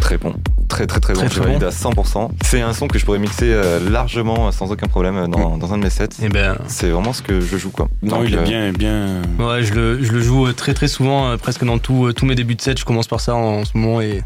Très 0.00 0.16
bon. 0.16 0.32
Très 0.68 0.86
très 0.86 1.00
très 1.00 1.12
bon, 1.12 1.18
Très, 1.22 1.28
je 1.28 1.40
valide 1.40 1.58
bon. 1.58 1.66
à 1.66 1.70
100%. 1.70 2.30
C'est 2.44 2.60
un 2.60 2.72
son 2.72 2.86
que 2.86 3.00
je 3.00 3.04
pourrais 3.04 3.18
mixer 3.18 3.50
euh, 3.52 3.80
largement 3.90 4.52
sans 4.52 4.70
aucun 4.70 4.86
problème 4.86 5.26
dans, 5.26 5.58
dans 5.58 5.72
un 5.74 5.78
de 5.78 5.82
mes 5.82 5.90
sets. 5.90 6.10
Et 6.22 6.28
ben, 6.28 6.56
C'est 6.68 6.90
vraiment 6.90 7.12
ce 7.12 7.20
que 7.22 7.40
je 7.40 7.56
joue 7.56 7.70
quoi. 7.70 7.88
Non, 8.02 8.18
Donc, 8.18 8.28
il 8.28 8.34
est 8.36 8.38
euh, 8.38 8.42
bien, 8.44 8.70
bien. 8.72 9.22
ouais, 9.40 9.64
je 9.64 9.74
le, 9.74 10.00
je 10.04 10.12
le 10.12 10.20
joue 10.20 10.46
euh, 10.46 10.52
très 10.52 10.72
très 10.72 10.86
souvent, 10.86 11.26
euh, 11.30 11.36
presque 11.36 11.64
dans 11.64 11.78
tout, 11.78 12.06
euh, 12.06 12.12
tous 12.12 12.26
mes 12.26 12.36
débuts 12.36 12.54
de 12.54 12.60
set. 12.60 12.78
Je 12.78 12.84
commence 12.84 13.08
par 13.08 13.18
ça 13.20 13.34
en, 13.34 13.64
ce 13.64 13.76
moment 13.76 14.00
et, 14.00 14.22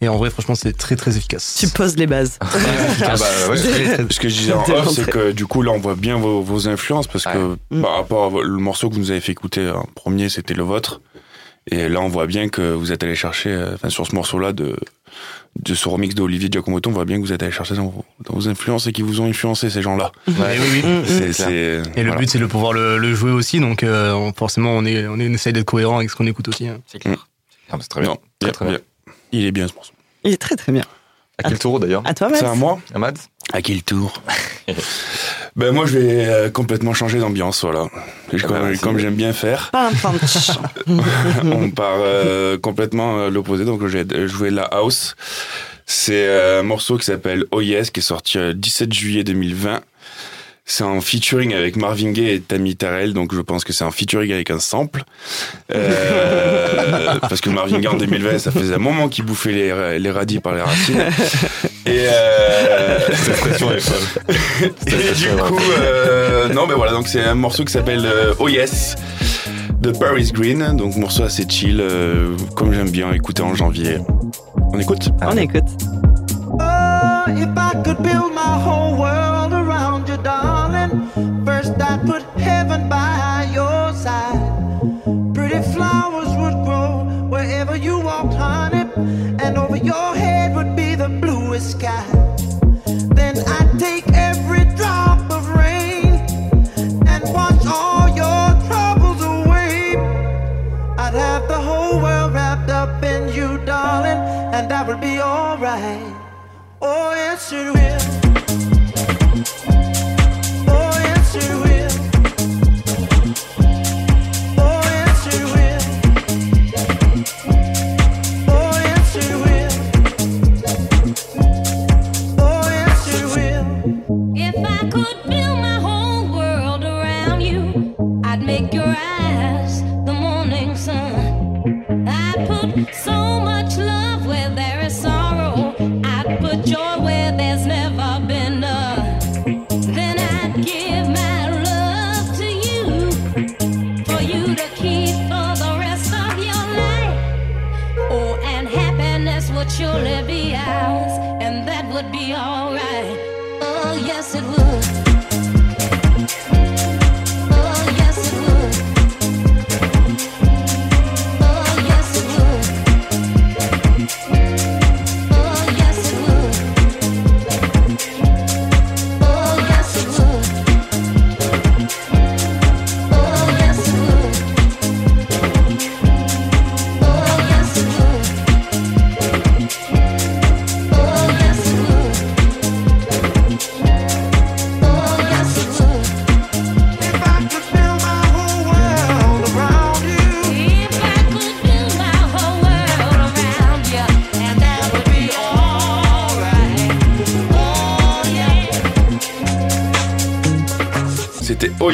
et 0.00 0.06
en 0.08 0.16
vrai, 0.18 0.30
franchement, 0.30 0.54
c'est 0.54 0.76
très 0.76 0.94
très 0.94 1.16
efficace. 1.16 1.56
Tu 1.58 1.66
poses 1.66 1.96
les 1.96 2.06
bases. 2.06 2.38
ah 2.42 2.46
bah 3.18 3.50
ouais. 3.50 3.56
Ce 3.56 4.20
que 4.20 4.28
je 4.28 4.36
disais 4.36 4.52
en 4.52 4.62
off, 4.70 4.88
c'est 4.90 5.10
que 5.10 5.32
du 5.32 5.46
coup, 5.46 5.62
là, 5.62 5.72
on 5.72 5.78
voit 5.80 5.96
bien 5.96 6.16
vos, 6.16 6.42
vos 6.42 6.68
influences 6.68 7.08
parce 7.08 7.24
que 7.24 7.56
Mm. 7.72 7.82
par 7.82 7.96
rapport 7.96 8.40
le 8.40 8.58
morceau 8.58 8.88
que 8.88 8.94
vous 8.94 9.00
nous 9.00 9.10
avez 9.10 9.20
fait 9.20 9.32
écouter 9.32 9.68
en 9.68 9.84
premier, 9.96 10.28
c'était 10.28 10.54
le 10.54 10.62
vôtre. 10.62 11.00
Et 11.70 11.88
là, 11.88 12.00
on 12.00 12.08
voit 12.08 12.26
bien 12.26 12.48
que 12.48 12.72
vous 12.72 12.90
êtes 12.92 13.02
allé 13.04 13.14
chercher, 13.14 13.50
euh, 13.50 13.74
enfin, 13.74 13.88
sur 13.88 14.04
ce 14.06 14.14
morceau-là 14.16 14.52
de, 14.52 14.76
de 15.60 15.74
ce 15.74 15.88
remix 15.88 16.14
d'Olivier 16.14 16.48
Giacomoto, 16.50 16.90
on 16.90 16.92
voit 16.92 17.04
bien 17.04 17.18
que 17.18 17.22
vous 17.22 17.32
êtes 17.32 17.42
allé 17.42 17.52
chercher 17.52 17.76
dans 17.76 17.86
vos, 17.86 18.04
dans 18.24 18.34
vos 18.34 18.48
influences 18.48 18.88
et 18.88 18.92
qui 18.92 19.02
vous 19.02 19.20
ont 19.20 19.26
influencé, 19.26 19.70
ces 19.70 19.80
gens-là. 19.80 20.10
Ouais, 20.26 20.34
oui, 20.58 20.66
oui. 20.72 20.82
Mm, 20.82 20.98
mm. 21.02 21.04
C'est, 21.06 21.32
c'est, 21.32 21.82
Et 21.96 22.02
le 22.02 22.12
but, 22.16 22.28
c'est 22.28 22.40
de 22.40 22.46
pouvoir 22.46 22.72
le, 22.72 22.98
le 22.98 23.14
jouer 23.14 23.30
aussi. 23.30 23.60
Donc, 23.60 23.84
euh, 23.84 24.12
on- 24.12 24.32
forcément, 24.32 24.72
on, 24.72 24.84
est, 24.84 25.06
on, 25.06 25.18
est, 25.20 25.28
on 25.28 25.32
essaye 25.34 25.52
d'être 25.52 25.66
cohérent 25.66 25.98
avec 25.98 26.10
ce 26.10 26.16
qu'on 26.16 26.26
écoute 26.26 26.48
aussi. 26.48 26.66
hein. 26.66 26.80
C'est 26.86 26.98
clair. 26.98 27.28
Ah, 27.70 27.76
bah, 27.76 27.78
c'est 27.82 27.88
très 27.88 28.00
bien. 28.00 28.10
Non, 28.10 28.16
Très, 28.40 28.46
bien, 28.48 28.52
très 28.52 28.64
bien. 28.66 28.74
bien. 28.74 29.14
Il 29.30 29.46
est 29.46 29.52
bien 29.52 29.68
ce 29.68 29.74
morceau. 29.74 29.92
Il 30.24 30.32
est 30.32 30.36
très 30.36 30.56
très 30.56 30.72
bien. 30.72 30.82
À 31.38 31.48
quel 31.48 31.58
tour 31.58 31.78
d'ailleurs 31.80 32.02
À 32.04 32.12
toi, 32.14 32.28
Max 32.28 32.40
C'est 32.40 32.46
à 32.46 32.54
moi 32.54 32.78
Ahmad 32.94 33.18
À 33.52 33.62
quel 33.62 33.82
tour 33.82 34.12
Ben 35.54 35.72
moi 35.72 35.84
je 35.84 35.98
vais 35.98 36.26
euh, 36.26 36.50
complètement 36.50 36.94
changer 36.94 37.18
d'ambiance, 37.18 37.62
voilà. 37.62 37.88
Ah 37.92 38.36
comme 38.40 38.58
bah, 38.58 38.76
comme 38.80 38.98
j'aime 38.98 39.14
bien 39.14 39.34
faire, 39.34 39.70
Pas 39.70 39.88
un 39.88 39.92
punch. 39.92 40.50
on 41.44 41.70
part 41.70 41.98
euh, 41.98 42.56
complètement 42.58 43.18
euh, 43.18 43.30
l'opposé. 43.30 43.64
Donc 43.64 43.86
j'ai 43.86 44.06
joué 44.28 44.50
la 44.50 44.62
house. 44.62 45.14
C'est 45.84 46.26
euh, 46.26 46.60
un 46.60 46.62
morceau 46.62 46.96
qui 46.96 47.04
s'appelle 47.04 47.44
Oh 47.50 47.60
Yes, 47.60 47.90
qui 47.90 48.00
est 48.00 48.02
sorti 48.02 48.38
le 48.38 48.54
17 48.54 48.92
juillet 48.92 49.24
2020. 49.24 49.80
C'est 50.74 50.84
en 50.84 51.02
featuring 51.02 51.52
avec 51.52 51.76
Marvin 51.76 52.12
Gaye 52.12 52.30
et 52.30 52.40
Tammy 52.40 52.74
Terrell, 52.76 53.12
donc 53.12 53.34
je 53.34 53.42
pense 53.42 53.62
que 53.62 53.74
c'est 53.74 53.84
en 53.84 53.90
featuring 53.90 54.32
avec 54.32 54.50
un 54.50 54.58
sample. 54.58 55.04
Euh, 55.74 57.18
parce 57.20 57.42
que 57.42 57.50
Marvin 57.50 57.78
Gaye 57.78 57.88
en 57.88 57.98
2020, 57.98 58.38
ça 58.38 58.50
faisait 58.50 58.76
un 58.76 58.78
moment 58.78 59.10
qu'il 59.10 59.26
bouffait 59.26 59.52
les, 59.52 59.98
les 59.98 60.10
radis 60.10 60.40
par 60.40 60.54
les 60.54 60.62
racines. 60.62 61.02
Et, 61.84 62.06
euh, 62.08 62.98
Cette 63.06 63.28
expression 63.28 63.70
est 63.70 63.80
folle. 63.80 64.30
et 64.86 65.14
du 65.14 65.28
coup, 65.42 65.60
euh, 65.78 66.48
non, 66.48 66.66
mais 66.66 66.74
voilà, 66.74 66.92
donc 66.92 67.06
c'est 67.06 67.22
un 67.22 67.34
morceau 67.34 67.66
qui 67.66 67.72
s'appelle 67.74 68.06
euh, 68.06 68.32
Oh 68.38 68.48
Yes 68.48 68.94
de 69.82 69.90
Paris 69.90 70.30
Green, 70.32 70.74
donc 70.74 70.96
morceau 70.96 71.24
assez 71.24 71.44
chill, 71.46 71.82
euh, 71.82 72.34
comme 72.56 72.72
j'aime 72.72 72.88
bien 72.88 73.12
écouter 73.12 73.42
en 73.42 73.54
janvier. 73.54 73.98
On 74.72 74.78
écoute? 74.78 75.10
On 75.20 75.36
écoute. 75.36 75.64
Oh, 76.52 77.24
if 77.28 77.48
I 77.58 77.74
could 77.84 78.02
build 78.02 78.32
my 78.32 78.56
whole 78.64 78.96
world 78.98 79.11
your 89.92 90.14
head 90.14 90.56
would 90.56 90.74
be 90.74 90.94
the 90.94 91.08
bluest 91.08 91.72
sky. 91.72 92.11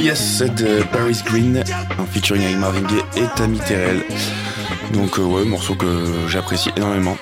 Yes 0.01 0.43
de 0.57 0.83
Paris 0.93 1.21
Green, 1.27 1.63
en 1.99 2.05
featuring 2.07 2.43
avec 2.45 2.57
Marvin 2.59 2.83
Gaye 2.83 3.03
et 3.17 3.27
Tammy 3.37 3.59
Terrell. 3.59 4.03
Donc 4.95 5.19
euh, 5.19 5.23
ouais, 5.23 5.45
morceau 5.45 5.75
que 5.75 5.87
j'apprécie 6.29 6.71
énormément. 6.77 7.17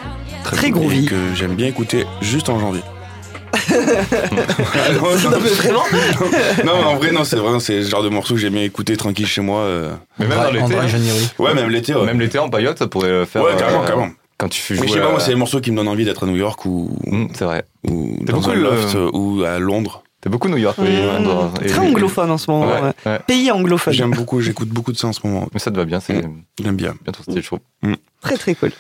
Très 0.45 0.71
cool 0.71 0.83
groovy. 0.83 1.05
Et 1.05 1.09
que 1.09 1.17
j'aime 1.35 1.55
bien 1.55 1.67
écouter 1.69 2.05
juste 2.21 2.49
en 2.49 2.59
janvier. 2.61 2.83
Non, 3.71 5.39
mais 5.43 5.49
vraiment 5.51 5.83
non, 6.65 6.73
mais 6.79 6.85
en 6.85 6.97
vrai, 6.97 7.11
non, 7.13 7.25
c'est 7.25 7.37
vraiment 7.37 7.59
c'est 7.61 7.81
le 7.81 7.87
genre 7.89 8.03
de 8.03 8.09
morceau 8.09 8.35
que 8.35 8.41
j'aime 8.41 8.53
bien 8.53 8.63
écouter 8.63 8.97
tranquille 8.97 9.27
chez 9.27 9.41
moi. 9.41 9.61
euh. 9.61 9.93
Mais 10.19 10.27
même 10.27 10.39
dans 10.39 10.51
l'été, 10.51 10.77
hein. 10.77 10.87
Ouais, 11.39 11.55
même 11.55 11.71
l'été, 11.71 11.95
ouais. 11.95 12.05
même 12.05 12.21
l'été 12.21 12.39
en 12.39 12.49
paillote, 12.49 12.79
ça 12.79 12.87
pourrait 12.87 13.25
faire. 13.27 13.43
ouais, 13.43 13.57
carrément, 13.59 13.83
euh, 13.83 13.87
carrément. 13.87 14.09
Quand 14.39 14.49
tu 14.49 14.61
fais 14.61 14.75
Mais 14.75 14.81
jouer. 14.81 14.89
je 14.89 14.93
sais 14.95 15.01
pas, 15.01 15.11
moi, 15.11 15.21
c'est 15.21 15.31
les 15.31 15.37
morceaux 15.37 15.61
qui 15.61 15.71
me 15.73 15.77
donnent 15.79 15.89
envie 15.89 16.05
d'être 16.05 16.25
à 16.25 16.27
New 16.27 16.37
York 16.37 16.65
ou, 16.67 16.91
Hum, 17.11 17.29
c'est 17.35 17.45
vrai. 17.45 17.65
ou 17.89 18.17
dans 18.21 18.49
un 18.51 18.55
le- 18.55 18.63
loft 18.63 18.95
euh, 18.95 19.11
ou 19.13 19.43
à 19.45 19.59
Londres. 19.59 20.03
T'es 20.27 20.31
beaucoup 20.31 20.49
New 20.49 20.57
York. 20.57 20.77
oui, 20.81 20.89
Mmh. 20.89 21.63
Et- 21.63 21.67
Très 21.69 21.79
anglophone 21.87 22.33
en 22.33 22.37
ce 22.37 22.51
moment. 22.51 22.67
Ouais, 22.67 22.81
ouais. 22.81 22.93
ouais. 23.13 23.21
Pays 23.29 23.49
anglophone. 23.53 23.95
J'aime 23.95 24.11
beaucoup, 24.11 24.41
j'écoute 24.41 24.69
beaucoup 24.71 24.91
de 24.91 24.97
ça 24.97 25.07
en 25.07 25.13
ce 25.13 25.21
moment. 25.25 25.47
Mais 25.53 25.61
ça 25.61 25.71
te 25.71 25.77
va 25.77 25.85
bien, 25.85 26.01
c'est 26.01 26.21
J'aime 26.61 26.75
bien. 26.75 26.97
bien 27.05 27.13
ton 27.13 27.23
style, 27.23 27.41
je 27.41 27.47
trouve. 27.47 27.61
Très 28.23 28.37
très 28.37 28.57
cool. 28.57 28.71
Bah, 28.71 28.75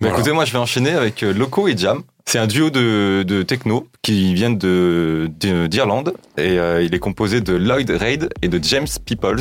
Voilà. 0.00 0.16
écoutez, 0.16 0.32
moi 0.32 0.44
je 0.44 0.50
vais 0.52 0.58
enchaîner 0.58 0.90
avec 0.90 1.22
euh, 1.22 1.32
Loco 1.32 1.68
et 1.68 1.76
Jam. 1.76 2.02
C'est 2.24 2.40
un 2.40 2.48
duo 2.48 2.70
de, 2.70 3.22
de 3.24 3.44
techno 3.44 3.86
qui 4.02 4.34
viennent 4.34 4.58
de 4.58 5.30
de- 5.38 5.68
d'Irlande 5.68 6.14
et 6.36 6.58
euh, 6.58 6.82
il 6.82 6.92
est 6.96 6.98
composé 6.98 7.40
de 7.40 7.54
Lloyd 7.54 7.88
Reid 7.88 8.28
et 8.42 8.48
de 8.48 8.58
James 8.64 8.88
Peoples 9.06 9.38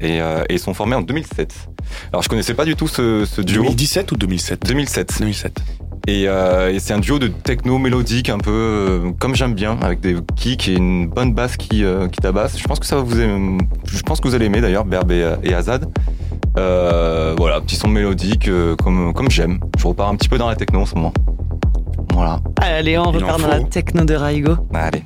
et, 0.00 0.22
euh, 0.22 0.44
et 0.48 0.54
ils 0.54 0.58
sont 0.60 0.74
formés 0.74 0.94
en 0.94 1.00
2007. 1.02 1.52
Alors 2.12 2.22
je 2.22 2.28
connaissais 2.28 2.54
pas 2.54 2.64
du 2.64 2.76
tout 2.76 2.86
ce, 2.86 3.24
ce 3.24 3.40
duo. 3.40 3.62
2017 3.64 4.12
ou 4.12 4.16
2007 4.16 4.64
2007. 4.64 5.16
2007. 5.18 5.58
Et, 6.06 6.24
euh, 6.26 6.72
et 6.72 6.78
c'est 6.78 6.94
un 6.94 7.00
duo 7.00 7.18
de 7.18 7.28
techno 7.28 7.78
mélodique 7.78 8.30
un 8.30 8.38
peu 8.38 8.50
euh, 8.50 9.10
comme 9.18 9.34
j'aime 9.34 9.54
bien 9.54 9.76
avec 9.82 10.00
des 10.00 10.16
kicks 10.36 10.68
et 10.68 10.74
une 10.74 11.06
bonne 11.06 11.34
basse 11.34 11.56
qui, 11.56 11.84
euh, 11.84 12.08
qui 12.08 12.18
tabasse. 12.20 12.58
Je 12.58 12.64
pense 12.64 12.78
que 12.78 12.86
ça 12.86 12.96
va 12.96 13.02
vous 13.02 13.20
aimer, 13.20 13.58
je 13.84 14.00
pense 14.02 14.20
que 14.20 14.28
vous 14.28 14.34
allez 14.34 14.46
aimer 14.46 14.60
d'ailleurs 14.60 14.84
Berbe 14.84 15.12
et, 15.12 15.34
et 15.42 15.54
Azad. 15.54 15.86
Euh, 16.56 17.34
voilà, 17.36 17.60
petit 17.60 17.76
son 17.76 17.88
mélodique 17.88 18.48
euh, 18.48 18.74
comme 18.76 19.12
comme 19.12 19.30
j'aime. 19.30 19.60
Je 19.78 19.86
repars 19.86 20.08
un 20.08 20.16
petit 20.16 20.28
peu 20.28 20.38
dans 20.38 20.48
la 20.48 20.56
techno 20.56 20.80
en 20.80 20.86
ce 20.86 20.94
moment. 20.94 21.12
Voilà. 22.14 22.40
Allez, 22.60 22.98
on 22.98 23.10
repart 23.12 23.40
dans 23.40 23.48
la 23.48 23.60
techno 23.60 24.04
de 24.04 24.14
Raigo. 24.14 24.56
Allez. 24.74 25.02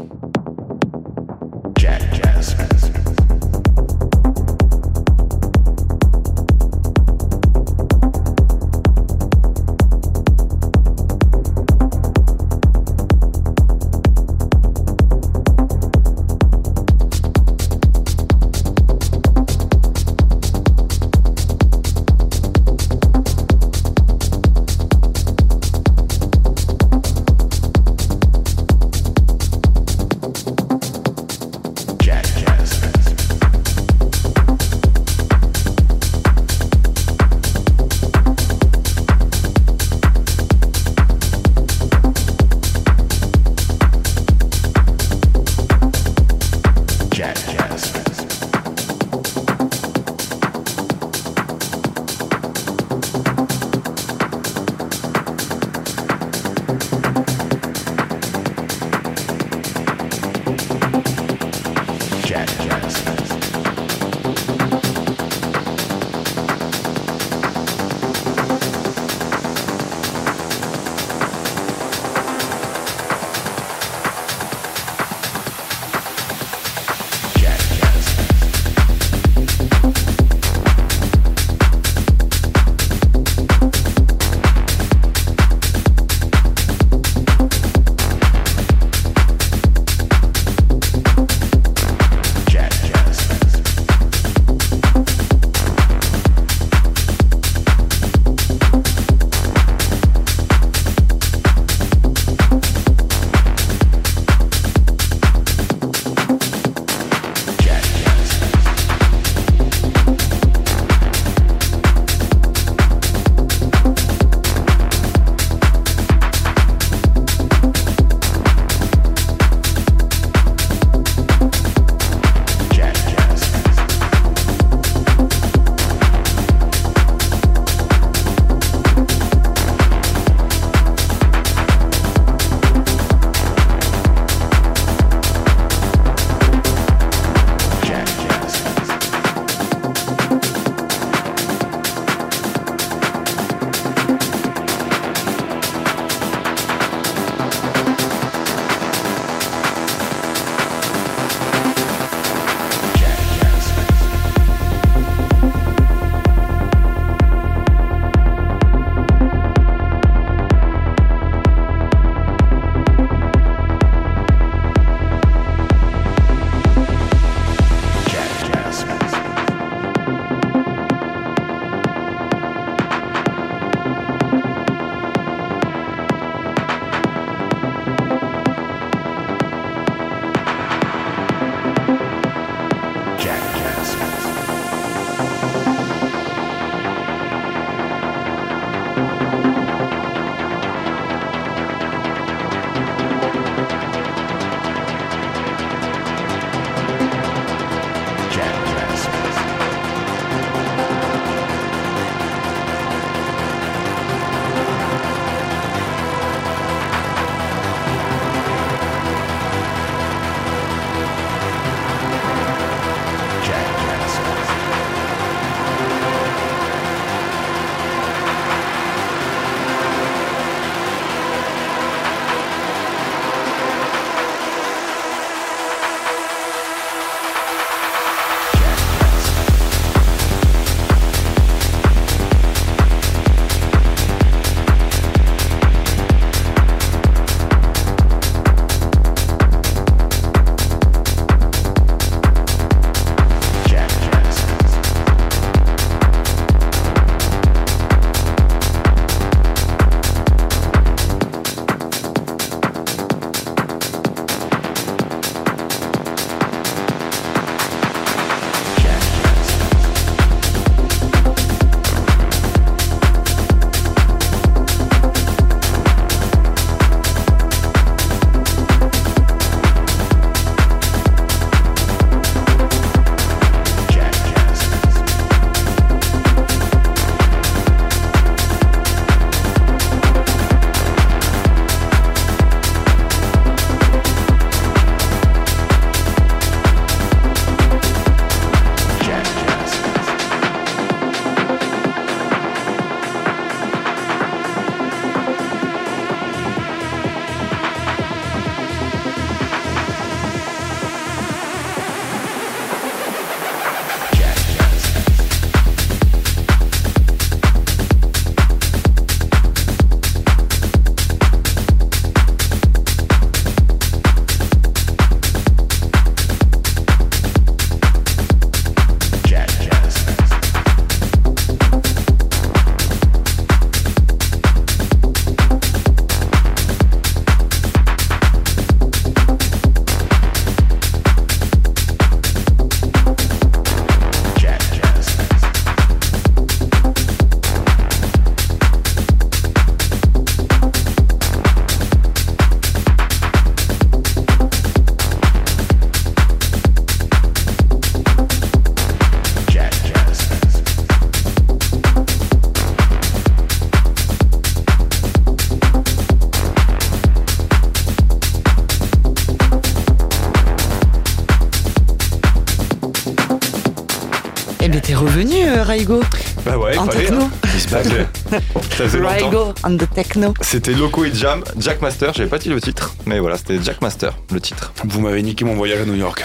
Raigo 365.63 366.01
Bah 366.45 366.59
ouais, 366.59 366.77
En 366.79 366.85
il 366.87 366.91
fallait. 366.93 367.05
techno. 367.07 367.23
hein. 367.23 367.31
Ça 368.77 368.85
faisait. 368.89 368.99
Raigo 369.01 369.53
on 369.65 369.77
the 369.77 369.89
techno. 369.95 370.35
C'était 370.41 370.73
Loco 370.73 371.05
et 371.05 371.13
Jam, 371.15 371.43
Jack 371.59 371.81
Master, 371.83 372.13
j'avais 372.15 372.29
pas 372.29 372.39
dit 372.39 372.49
le 372.49 372.61
titre, 372.61 372.95
mais 373.07 373.19
voilà, 373.21 373.37
c'était 373.37 373.59
Jack 373.63 373.81
Master, 373.83 374.13
le 374.33 374.41
titre. 374.41 374.73
Vous 374.85 375.01
m'avez 375.01 375.23
niqué 375.23 375.45
mon 375.45 375.55
voyage 375.55 375.81
à 375.81 375.85
New 375.85 375.95
York. 375.95 376.25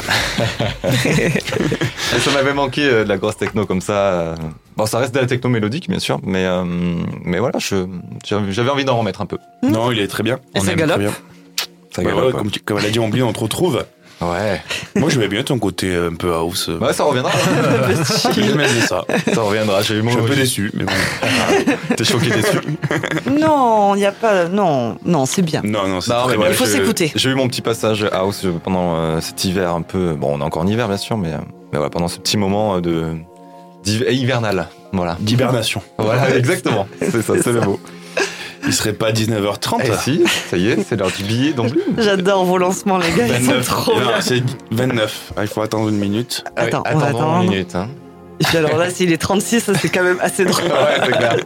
Et 2.16 2.20
ça 2.20 2.32
m'avait 2.34 2.54
manqué 2.54 2.84
euh, 2.86 3.04
de 3.04 3.10
la 3.10 3.18
grosse 3.18 3.38
techno 3.38 3.66
comme 3.66 3.82
ça. 3.82 3.94
euh. 3.94 4.36
Bon, 4.78 4.86
ça 4.86 5.00
reste 5.00 5.14
de 5.14 5.20
la 5.20 5.26
techno 5.26 5.50
mélodique, 5.50 5.90
bien 5.90 6.00
sûr, 6.00 6.20
mais, 6.24 6.46
euh, 6.46 6.64
mais 7.24 7.40
voilà, 7.40 7.60
j'avais 7.60 8.70
envie 8.70 8.86
d'en 8.86 8.98
remettre 8.98 9.22
un 9.22 9.26
peu. 9.26 9.38
Non, 9.64 9.92
il 9.92 10.00
est 10.00 10.08
très 10.08 10.24
bien. 10.24 10.40
Et 10.56 10.60
ça 10.60 10.72
aime 10.72 10.78
galope 10.78 10.96
très 10.98 11.06
bien. 11.06 11.14
Ça 11.96 12.04
Bah 12.04 12.10
galope, 12.10 12.26
ouais, 12.26 12.32
quoi. 12.32 12.40
comme, 12.42 12.52
tu- 12.52 12.60
comme 12.62 12.78
elle 12.80 12.86
a 12.86 12.90
dit, 12.90 13.00
on 13.00 13.10
on 13.12 13.34
te 13.34 13.40
retrouve. 13.40 13.86
Ouais, 14.20 14.62
Moi, 14.96 15.10
je 15.12 15.20
vais 15.20 15.28
bien 15.28 15.44
ton 15.44 15.60
côté 15.60 15.96
un 15.96 16.16
peu 16.16 16.34
house. 16.34 16.70
ouais 16.70 16.92
ça 16.92 17.04
reviendra. 17.04 17.32
J'aime 18.36 18.58
bien 18.58 18.68
ça. 18.82 19.06
ça 19.34 19.42
reviendra, 19.42 19.82
j'ai 19.84 19.94
eu 19.94 19.98
Je 19.98 20.02
mon 20.02 20.12
suis 20.12 20.20
un 20.20 20.24
peu 20.24 20.36
déçu, 20.36 20.72
mais 20.74 20.86
bon. 20.86 20.92
T'es 21.96 22.04
choqué 22.04 22.30
déçu. 22.32 22.58
Non, 23.40 23.94
il 23.94 24.00
n'y 24.00 24.06
a 24.06 24.12
pas. 24.12 24.46
Non, 24.48 24.98
non, 25.06 25.26
c'est 25.28 25.44
bien. 25.44 25.62
Non, 25.64 25.88
non, 25.88 26.02
c'est 26.02 26.12
bien. 26.12 26.38
ouais, 26.38 26.48
Il 26.50 26.56
faut 26.56 26.66
s'écouter. 26.66 27.12
J'ai 27.16 27.30
eu 27.30 27.36
mon 27.36 27.48
petit 27.48 27.62
passage 27.62 28.08
house 28.12 28.46
pendant 28.64 28.96
euh, 28.96 29.22
cet 29.22 29.46
hiver 29.46 29.76
un 29.76 29.84
peu. 29.84 30.14
Bon, 30.16 30.36
on 30.36 30.42
est 30.42 30.44
encore 30.44 30.64
en 30.64 30.68
hiver, 30.68 30.88
bien 30.88 30.98
sûr, 30.98 31.16
mais, 31.18 31.34
euh, 31.34 31.38
mais 31.72 31.78
voilà, 31.78 31.90
pendant 31.92 32.08
ce 32.08 32.18
petit 32.18 32.38
moment 32.38 32.78
euh, 32.78 32.82
de 32.82 33.14
hivernal. 34.12 34.68
Voilà. 34.94 35.16
D'hibernation. 35.20 35.82
Voilà, 36.00 36.36
exactement. 36.36 36.88
C'est 37.02 37.22
ça, 37.22 37.34
c'est 37.42 37.52
le 37.52 37.62
mot. 37.62 37.80
Il 38.68 38.74
serait 38.74 38.94
pas 38.94 39.12
19h30 39.12 39.82
Eh 39.84 39.92
si, 40.04 40.24
ça 40.52 40.58
y 40.58 40.68
est, 40.70 40.78
c'est 40.88 40.96
l'heure 40.98 41.12
du 41.12 41.24
billet 41.24 41.54
d'Amblune. 41.54 41.84
J'adore 41.98 42.46
vos 42.46 42.58
lancements, 42.58 42.98
les 42.98 43.10
gars. 43.12 43.28
Ils 43.28 43.36
sont 43.46 43.52
29. 43.54 43.66
trop 43.68 43.94
Non, 44.00 44.08
bien. 44.08 44.22
c'est 44.22 44.44
29. 44.72 45.32
Ah, 45.38 45.42
il 45.44 45.48
faut 45.48 45.62
attendre 45.62 45.90
une 45.90 45.98
minute. 45.98 46.44
Attends, 46.56 46.84
on 46.92 46.98
va 46.98 47.08
attendre. 47.08 47.42
une 47.44 47.50
minute. 47.50 47.76
Hein. 47.76 47.88
Et 48.40 48.44
puis 48.44 48.58
alors 48.58 48.78
là, 48.78 48.90
s'il 48.92 49.12
est 49.12 49.18
36, 49.18 49.62
ça, 49.62 49.74
c'est 49.74 49.90
quand 49.90 50.04
même 50.04 50.20
assez 50.22 50.46
drôle. 50.46 50.66
Ouais, 50.66 51.00
c'est 51.06 51.12
clair. 51.18 51.38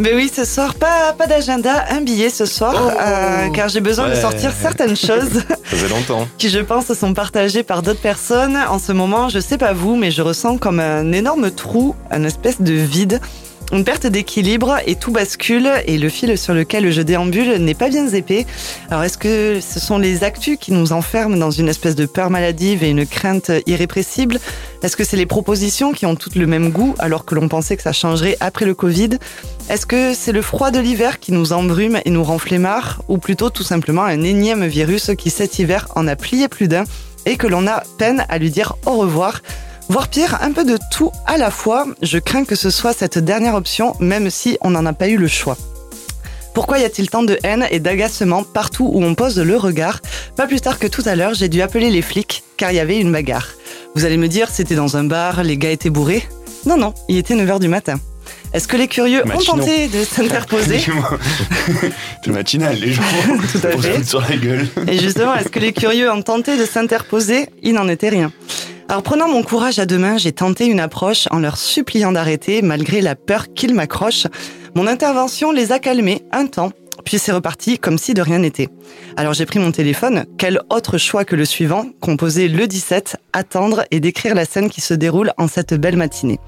Mais 0.00 0.14
oui, 0.14 0.30
ce 0.32 0.44
soir, 0.44 0.74
pas, 0.76 1.12
pas 1.12 1.26
d'agenda, 1.26 1.86
un 1.90 2.00
billet 2.02 2.30
ce 2.30 2.46
soir, 2.46 2.74
euh, 2.76 3.48
car 3.52 3.68
j'ai 3.68 3.80
besoin 3.80 4.08
de 4.08 4.14
sortir 4.14 4.52
certaines 4.52 4.94
choses 4.96 5.42
Ça 5.48 5.56
faisait 5.64 5.88
longtemps. 5.88 6.28
qui, 6.38 6.50
je 6.50 6.60
pense, 6.60 6.92
sont 6.92 7.14
partagées 7.14 7.64
par 7.64 7.82
d'autres 7.82 8.00
personnes. 8.00 8.56
En 8.70 8.78
ce 8.78 8.92
moment, 8.92 9.28
je 9.28 9.40
sais 9.40 9.58
pas 9.58 9.72
vous, 9.72 9.96
mais 9.96 10.12
je 10.12 10.22
ressens 10.22 10.58
comme 10.58 10.78
un 10.78 11.10
énorme 11.10 11.50
trou, 11.50 11.96
un 12.12 12.22
espèce 12.22 12.60
de 12.60 12.74
vide. 12.74 13.20
Une 13.70 13.84
perte 13.84 14.06
d'équilibre 14.06 14.78
et 14.86 14.94
tout 14.94 15.12
bascule 15.12 15.68
et 15.86 15.98
le 15.98 16.08
fil 16.08 16.38
sur 16.38 16.54
lequel 16.54 16.90
je 16.90 17.02
déambule 17.02 17.56
n'est 17.56 17.74
pas 17.74 17.90
bien 17.90 18.08
épais. 18.08 18.46
Alors 18.88 19.04
est-ce 19.04 19.18
que 19.18 19.60
ce 19.60 19.78
sont 19.78 19.98
les 19.98 20.24
actus 20.24 20.56
qui 20.58 20.72
nous 20.72 20.92
enferment 20.92 21.36
dans 21.36 21.50
une 21.50 21.68
espèce 21.68 21.94
de 21.94 22.06
peur 22.06 22.30
maladive 22.30 22.82
et 22.82 22.88
une 22.88 23.06
crainte 23.06 23.50
irrépressible? 23.66 24.40
Est-ce 24.82 24.96
que 24.96 25.04
c'est 25.04 25.18
les 25.18 25.26
propositions 25.26 25.92
qui 25.92 26.06
ont 26.06 26.16
toutes 26.16 26.36
le 26.36 26.46
même 26.46 26.70
goût 26.70 26.94
alors 26.98 27.26
que 27.26 27.34
l'on 27.34 27.48
pensait 27.48 27.76
que 27.76 27.82
ça 27.82 27.92
changerait 27.92 28.38
après 28.40 28.64
le 28.64 28.74
Covid? 28.74 29.10
Est-ce 29.68 29.84
que 29.84 30.14
c'est 30.14 30.32
le 30.32 30.40
froid 30.40 30.70
de 30.70 30.78
l'hiver 30.78 31.20
qui 31.20 31.32
nous 31.32 31.52
embrume 31.52 32.00
et 32.06 32.10
nous 32.10 32.24
rend 32.24 32.38
Ou 33.08 33.18
plutôt 33.18 33.50
tout 33.50 33.64
simplement 33.64 34.04
un 34.04 34.22
énième 34.22 34.66
virus 34.66 35.10
qui 35.18 35.28
cet 35.28 35.58
hiver 35.58 35.88
en 35.94 36.08
a 36.08 36.16
plié 36.16 36.48
plus 36.48 36.68
d'un 36.68 36.84
et 37.26 37.36
que 37.36 37.46
l'on 37.46 37.66
a 37.66 37.82
peine 37.98 38.24
à 38.30 38.38
lui 38.38 38.50
dire 38.50 38.76
au 38.86 38.92
revoir? 38.92 39.42
Voire 39.88 40.08
pire, 40.08 40.38
un 40.42 40.52
peu 40.52 40.64
de 40.64 40.78
tout 40.90 41.10
à 41.26 41.38
la 41.38 41.50
fois. 41.50 41.86
Je 42.02 42.18
crains 42.18 42.44
que 42.44 42.54
ce 42.54 42.70
soit 42.70 42.92
cette 42.92 43.18
dernière 43.18 43.54
option, 43.54 43.94
même 44.00 44.28
si 44.30 44.58
on 44.60 44.70
n'en 44.70 44.84
a 44.86 44.92
pas 44.92 45.08
eu 45.08 45.16
le 45.16 45.28
choix. 45.28 45.56
Pourquoi 46.54 46.78
y 46.78 46.84
a-t-il 46.84 47.08
tant 47.08 47.22
de 47.22 47.38
haine 47.44 47.66
et 47.70 47.78
d'agacement 47.80 48.42
partout 48.42 48.90
où 48.92 49.02
on 49.02 49.14
pose 49.14 49.38
le 49.38 49.56
regard 49.56 50.00
Pas 50.36 50.46
plus 50.46 50.60
tard 50.60 50.78
que 50.78 50.86
tout 50.86 51.02
à 51.06 51.14
l'heure, 51.14 51.34
j'ai 51.34 51.48
dû 51.48 51.62
appeler 51.62 51.90
les 51.90 52.02
flics 52.02 52.42
car 52.56 52.70
il 52.72 52.76
y 52.76 52.80
avait 52.80 52.98
une 52.98 53.12
bagarre. 53.12 53.48
Vous 53.94 54.04
allez 54.04 54.16
me 54.16 54.28
dire, 54.28 54.48
c'était 54.50 54.74
dans 54.74 54.96
un 54.96 55.04
bar, 55.04 55.42
les 55.42 55.56
gars 55.56 55.70
étaient 55.70 55.88
bourrés 55.90 56.26
Non, 56.66 56.76
non, 56.76 56.94
il 57.08 57.16
était 57.16 57.34
9h 57.34 57.60
du 57.60 57.68
matin. 57.68 57.98
Est-ce 58.52 58.66
que 58.68 58.76
les 58.76 58.88
curieux 58.88 59.22
ont 59.24 59.38
tenté 59.38 59.88
de 59.88 60.04
s'interposer 60.04 60.80
C'est 62.24 62.30
matinal, 62.30 62.76
les 62.76 62.92
gens. 62.92 63.02
Tout 63.52 63.66
à 63.66 63.70
Pour 63.70 63.82
se 63.82 63.86
fait. 63.88 63.94
foutre 63.94 64.08
sur 64.08 64.20
la 64.20 64.36
gueule. 64.36 64.68
Et 64.86 64.98
justement, 64.98 65.34
est-ce 65.34 65.48
que 65.48 65.60
les 65.60 65.72
curieux 65.72 66.10
ont 66.10 66.22
tenté 66.22 66.56
de 66.58 66.64
s'interposer 66.66 67.48
Il 67.62 67.74
n'en 67.74 67.88
était 67.88 68.08
rien. 68.08 68.32
Alors 68.90 69.02
prenant 69.02 69.28
mon 69.28 69.42
courage 69.42 69.78
à 69.78 69.84
deux 69.84 69.98
mains, 69.98 70.16
j'ai 70.16 70.32
tenté 70.32 70.64
une 70.64 70.80
approche 70.80 71.28
en 71.30 71.40
leur 71.40 71.58
suppliant 71.58 72.10
d'arrêter 72.10 72.62
malgré 72.62 73.02
la 73.02 73.16
peur 73.16 73.52
qu'ils 73.52 73.74
m'accrochent. 73.74 74.26
Mon 74.74 74.86
intervention 74.86 75.52
les 75.52 75.72
a 75.72 75.78
calmés 75.78 76.22
un 76.32 76.46
temps, 76.46 76.72
puis 77.04 77.18
c'est 77.18 77.32
reparti 77.32 77.78
comme 77.78 77.98
si 77.98 78.14
de 78.14 78.22
rien 78.22 78.38
n'était. 78.38 78.70
Alors 79.18 79.34
j'ai 79.34 79.44
pris 79.44 79.58
mon 79.58 79.72
téléphone, 79.72 80.24
quel 80.38 80.62
autre 80.70 80.96
choix 80.96 81.26
que 81.26 81.36
le 81.36 81.44
suivant, 81.44 81.84
composer 82.00 82.48
le 82.48 82.66
17, 82.66 83.18
attendre 83.34 83.84
et 83.90 84.00
décrire 84.00 84.34
la 84.34 84.46
scène 84.46 84.70
qui 84.70 84.80
se 84.80 84.94
déroule 84.94 85.32
en 85.36 85.48
cette 85.48 85.74
belle 85.74 85.98
matinée. 85.98 86.38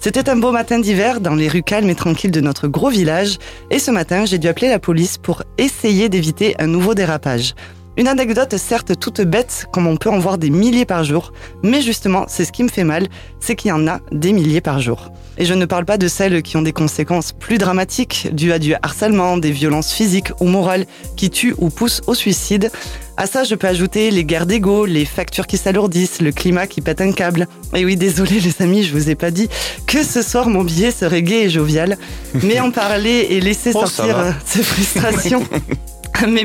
C'était 0.00 0.30
un 0.30 0.36
beau 0.36 0.50
matin 0.50 0.78
d'hiver 0.78 1.20
dans 1.20 1.34
les 1.34 1.48
rues 1.48 1.62
calmes 1.62 1.90
et 1.90 1.94
tranquilles 1.94 2.30
de 2.30 2.40
notre 2.40 2.68
gros 2.68 2.88
village, 2.88 3.36
et 3.70 3.78
ce 3.78 3.90
matin 3.90 4.24
j'ai 4.24 4.38
dû 4.38 4.48
appeler 4.48 4.70
la 4.70 4.78
police 4.78 5.18
pour 5.18 5.42
essayer 5.58 6.08
d'éviter 6.08 6.54
un 6.58 6.68
nouveau 6.68 6.94
dérapage. 6.94 7.54
Une 7.98 8.08
anecdote 8.08 8.56
certes 8.56 8.98
toute 8.98 9.20
bête, 9.20 9.66
comme 9.70 9.86
on 9.86 9.96
peut 9.98 10.08
en 10.08 10.18
voir 10.18 10.38
des 10.38 10.48
milliers 10.48 10.86
par 10.86 11.04
jour, 11.04 11.32
mais 11.62 11.82
justement, 11.82 12.24
c'est 12.26 12.46
ce 12.46 12.52
qui 12.52 12.62
me 12.62 12.68
fait 12.68 12.84
mal, 12.84 13.06
c'est 13.38 13.54
qu'il 13.54 13.68
y 13.68 13.72
en 13.72 13.86
a 13.86 14.00
des 14.10 14.32
milliers 14.32 14.62
par 14.62 14.80
jour. 14.80 15.12
Et 15.36 15.44
je 15.44 15.52
ne 15.52 15.66
parle 15.66 15.84
pas 15.84 15.98
de 15.98 16.08
celles 16.08 16.42
qui 16.42 16.56
ont 16.56 16.62
des 16.62 16.72
conséquences 16.72 17.32
plus 17.32 17.58
dramatiques, 17.58 18.28
dues 18.32 18.52
à 18.52 18.58
du 18.58 18.74
harcèlement, 18.82 19.36
des 19.36 19.50
violences 19.50 19.92
physiques 19.92 20.32
ou 20.40 20.46
morales 20.46 20.86
qui 21.16 21.28
tuent 21.28 21.54
ou 21.58 21.68
poussent 21.68 22.00
au 22.06 22.14
suicide. 22.14 22.70
À 23.18 23.26
ça, 23.26 23.44
je 23.44 23.54
peux 23.54 23.66
ajouter 23.66 24.10
les 24.10 24.24
guerres 24.24 24.46
d'ego, 24.46 24.86
les 24.86 25.04
factures 25.04 25.46
qui 25.46 25.58
s'alourdissent, 25.58 26.22
le 26.22 26.32
climat 26.32 26.66
qui 26.66 26.80
pète 26.80 27.02
un 27.02 27.12
câble. 27.12 27.46
Et 27.74 27.84
oui, 27.84 27.96
désolé 27.96 28.40
les 28.40 28.62
amis, 28.62 28.84
je 28.84 28.92
vous 28.92 29.10
ai 29.10 29.14
pas 29.14 29.30
dit 29.30 29.48
que 29.86 30.02
ce 30.02 30.22
soir 30.22 30.48
mon 30.48 30.64
billet 30.64 30.90
serait 30.90 31.22
gai 31.22 31.44
et 31.44 31.50
jovial. 31.50 31.98
Mais 32.42 32.58
en 32.60 32.70
parler 32.70 33.26
et 33.30 33.40
laisser 33.40 33.72
Oh, 33.74 33.86
sortir 33.86 34.34
ces 34.46 34.62
frustrations. 34.62 35.46
Mais 36.28 36.44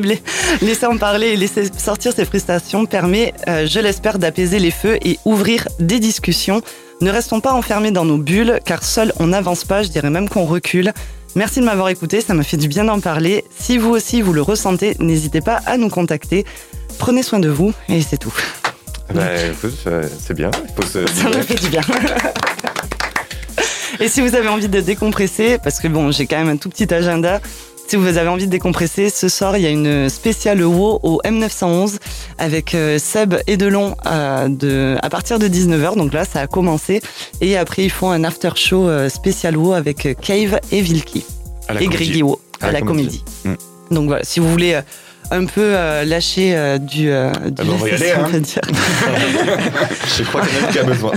laisser 0.62 0.86
en 0.86 0.97
parler 0.97 1.27
et 1.27 1.36
laisser 1.36 1.69
sortir 1.77 2.13
ces 2.13 2.25
frustrations 2.25 2.86
permet, 2.86 3.34
euh, 3.47 3.67
je 3.67 3.80
l'espère, 3.80 4.19
d'apaiser 4.19 4.60
les 4.60 4.71
feux 4.71 4.97
et 5.01 5.19
ouvrir 5.25 5.67
des 5.80 5.99
discussions. 5.99 6.62
Ne 7.01 7.12
restons 7.12 7.41
pas 7.41 7.53
enfermés 7.53 7.91
dans 7.91 8.06
nos 8.06 8.17
bulles, 8.17 8.60
car 8.65 8.84
seul 8.84 9.13
on 9.19 9.27
n'avance 9.27 9.65
pas, 9.65 9.84
je 9.84 9.89
dirais 9.89 10.10
même 10.10 10.30
qu'on 10.30 10.45
recule. 10.45 10.93
Merci 11.36 11.60
de 11.60 11.65
m'avoir 11.65 11.89
écouté, 11.89 12.21
ça 12.21 12.34
m'a 12.34 12.43
fait 12.43 12.58
du 12.58 12.67
bien 12.67 12.86
d'en 12.86 12.99
parler. 12.99 13.43
Si 13.56 13.77
vous 13.77 13.89
aussi 13.89 14.21
vous 14.21 14.34
le 14.34 14.41
ressentez, 14.41 14.95
n'hésitez 14.99 15.41
pas 15.41 15.62
à 15.67 15.77
nous 15.77 15.89
contacter. 15.89 16.45
Prenez 16.97 17.21
soin 17.21 17.39
de 17.39 17.49
vous 17.49 17.73
et 17.89 18.01
c'est 18.01 18.17
tout. 18.17 18.34
Bah, 19.13 19.23
écoute, 19.45 19.77
euh, 19.86 20.03
c'est 20.19 20.34
bien. 20.34 20.49
Il 20.67 20.73
faut 20.75 20.89
se. 20.89 21.06
Ça 21.08 21.30
me 21.30 21.41
fait 21.41 21.56
du 21.56 21.69
bien. 21.69 21.82
Et 23.99 24.10
si 24.10 24.21
vous 24.21 24.36
avez 24.36 24.47
envie 24.47 24.67
de 24.67 24.80
décompresser, 24.80 25.58
parce 25.63 25.80
que 25.80 25.88
bon, 25.88 26.12
j'ai 26.12 26.27
quand 26.27 26.38
même 26.38 26.49
un 26.49 26.58
tout 26.58 26.69
petit 26.69 26.93
agenda, 26.93 27.41
si 27.88 27.95
vous 27.95 28.17
avez 28.17 28.28
envie 28.28 28.45
de 28.47 28.52
décompresser, 28.52 29.10
ce 29.10 29.30
soir, 29.30 29.56
il 29.58 29.63
y 29.63 29.65
a 29.65 29.69
une 29.69 30.10
spéciale 30.10 30.62
WoW 30.62 31.00
au 31.04 31.21
M911 31.23 31.97
avec 32.38 32.76
euh, 32.76 33.00
Seb 33.00 33.36
et 33.47 33.56
Delon 33.56 33.95
à, 34.04 34.47
de, 34.50 34.97
à 35.02 35.10
partir 35.10 35.39
de 35.39 35.47
19h. 35.47 35.95
Donc 35.95 36.13
là, 36.13 36.26
ça 36.26 36.41
a 36.41 36.47
commencé. 36.47 37.02
Et 37.39 37.56
après, 37.58 37.84
ils 37.84 37.89
font 37.91 38.12
un 38.12 38.23
after 38.26 38.50
show 38.56 38.89
euh, 38.89 39.08
spécial 39.10 39.56
WoW 39.56 39.73
avec 39.73 40.06
euh, 40.06 40.13
Cave 40.13 40.60
et 40.71 40.82
Vilky 40.82 41.23
et. 41.80 41.88
Griggy 41.88 42.23
WoW 42.23 42.39
à, 42.62 42.67
À 42.67 42.71
la 42.73 42.82
comédie. 42.82 43.23
comédie. 43.43 43.62
Donc 43.91 44.08
voilà, 44.08 44.23
si 44.26 44.41
vous 44.41 44.50
voulez 44.52 44.73
euh, 44.73 44.82
un 45.32 45.45
peu 45.45 45.62
euh, 45.63 46.04
lâcher 46.04 46.56
euh, 46.58 46.78
du, 46.78 47.10
euh, 47.10 47.32
du 47.32 47.62
Ah 47.62 47.63
bah, 47.63 47.63
on 47.73 47.76
va 47.78 47.89
y 47.89 47.93
aller, 47.93 48.13
on 48.19 48.23
hein. 48.26 48.39
dire. 48.39 48.62
Je 50.17 50.23
crois 50.23 50.41
qu'il 50.45 50.58
y 50.60 50.62
en 50.62 50.67
a 50.67 50.71
qui 50.71 50.80
a 50.80 50.84
besoin. 50.84 51.12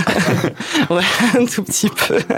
Ouais, 0.90 1.02
un 1.38 1.44
tout 1.46 1.64
petit 1.64 1.88
peu. 1.88 2.18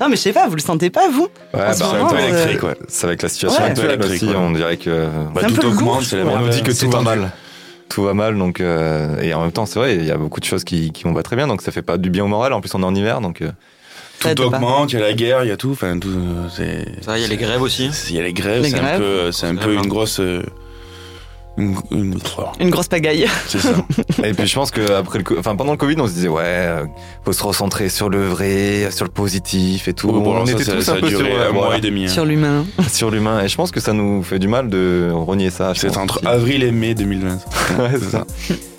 Non, 0.00 0.08
mais 0.08 0.16
je 0.16 0.22
sais 0.22 0.32
pas, 0.32 0.46
vous 0.48 0.54
le 0.56 0.60
sentez 0.60 0.90
pas, 0.90 1.08
vous 1.08 1.28
Ouais, 1.54 1.60
bah, 1.60 1.74
peu 2.08 2.16
euh, 2.16 2.28
électrique, 2.28 2.62
ouais. 2.62 2.76
C'est 2.88 3.06
avec 3.06 3.22
la 3.22 3.28
situation 3.28 3.62
Ouais. 3.62 3.70
actuelle 3.70 4.00
aussi, 4.02 4.26
ouais. 4.26 4.34
on 4.36 4.50
dirait 4.52 4.76
que. 4.76 5.06
Bah, 5.34 5.40
C'est 5.46 5.54
tout 5.54 5.66
augmente, 5.66 6.02
c'est 6.02 6.16
la 6.18 6.24
on 6.26 6.38
nous 6.40 6.48
dit 6.48 6.62
que 6.62 6.72
c'est 6.72 6.86
tout 6.86 6.92
va 6.92 7.00
mal. 7.02 7.30
Tout 7.88 8.02
va 8.02 8.14
mal, 8.14 8.36
donc. 8.38 8.60
euh, 8.60 9.20
et 9.20 9.32
en 9.34 9.40
même 9.42 9.52
temps, 9.52 9.66
c'est 9.66 9.78
vrai, 9.78 9.96
il 9.96 10.04
y 10.04 10.10
a 10.10 10.16
beaucoup 10.18 10.40
de 10.40 10.44
choses 10.44 10.64
qui, 10.64 10.92
qui 10.92 11.04
vont 11.04 11.14
pas 11.14 11.22
très 11.22 11.36
bien, 11.36 11.46
donc 11.46 11.62
ça 11.62 11.72
fait 11.72 11.82
pas 11.82 11.96
du 11.96 12.10
bien 12.10 12.24
au 12.24 12.28
moral. 12.28 12.52
En 12.52 12.60
plus, 12.60 12.74
on 12.74 12.82
est 12.82 12.86
en 12.86 12.94
hiver, 12.94 13.20
donc. 13.20 13.40
euh, 13.42 13.50
Tout 14.20 14.42
augmente, 14.42 14.92
il 14.92 14.98
y 14.98 15.02
a 15.02 15.06
la 15.06 15.12
guerre, 15.14 15.44
il 15.44 15.48
y 15.48 15.52
a 15.52 15.56
tout. 15.56 15.70
Enfin, 15.72 15.98
tout. 15.98 16.08
euh, 16.08 16.48
C'est. 16.54 16.84
Ça, 17.04 17.16
il 17.18 17.22
y 17.22 17.24
a 17.24 17.28
les 17.28 17.36
grèves 17.36 17.62
aussi. 17.62 17.90
Il 18.10 18.16
y 18.16 18.18
a 18.18 18.22
les 18.22 18.32
grèves, 18.32 18.64
c'est 18.64 18.78
un 18.78 18.98
peu, 18.98 19.32
c'est 19.32 19.46
un 19.46 19.54
peu 19.56 19.72
Grèves, 19.72 19.84
une 19.84 19.88
grosse. 19.88 20.20
Une, 21.58 21.74
une- 21.90 22.18
Une 22.60 22.70
grosse 22.70 22.88
pagaille. 22.88 23.26
c'est 23.48 23.58
ça. 23.58 23.70
Et 24.24 24.32
puis 24.32 24.46
je 24.46 24.54
pense 24.54 24.70
que 24.70 24.92
après 24.92 25.18
le, 25.18 25.24
enfin 25.38 25.56
pendant 25.56 25.72
le 25.72 25.76
Covid, 25.78 25.96
on 25.98 26.06
se 26.06 26.12
disait 26.12 26.28
ouais, 26.28 26.42
euh, 26.46 26.84
faut 27.24 27.32
se 27.32 27.42
recentrer 27.42 27.88
sur 27.88 28.08
le 28.08 28.26
vrai, 28.26 28.90
sur 28.92 29.04
le 29.04 29.10
positif 29.10 29.88
et 29.88 29.92
tout. 29.92 30.10
Bon, 30.12 30.36
on 30.36 30.46
ça, 30.46 30.52
était 30.52 30.64
ça- 30.64 30.72
tous 30.72 30.82
ça 30.82 30.92
un 30.92 31.00
peu 31.00 31.08
sur, 31.10 31.18
duré 31.18 31.32
un 31.34 31.50
mois 31.52 31.64
voilà, 31.66 31.78
et 31.78 31.80
demi. 31.80 32.04
hein. 32.04 32.08
Sur 32.08 32.24
l'humain. 32.24 32.64
sur 32.88 33.10
l'humain. 33.10 33.42
Et 33.42 33.48
je 33.48 33.56
pense 33.56 33.70
que 33.72 33.80
ça 33.80 33.92
nous 33.92 34.22
fait 34.22 34.38
du 34.38 34.48
mal 34.48 34.68
de 34.70 35.10
renier 35.12 35.50
ça. 35.50 35.72
C'est 35.74 35.96
entre 35.96 36.18
aussi. 36.18 36.26
avril 36.26 36.62
et 36.62 36.70
mai 36.70 36.94
2020. 36.94 37.28
Ouais, 37.78 37.90
c'est 38.00 38.10
ça. 38.10 38.24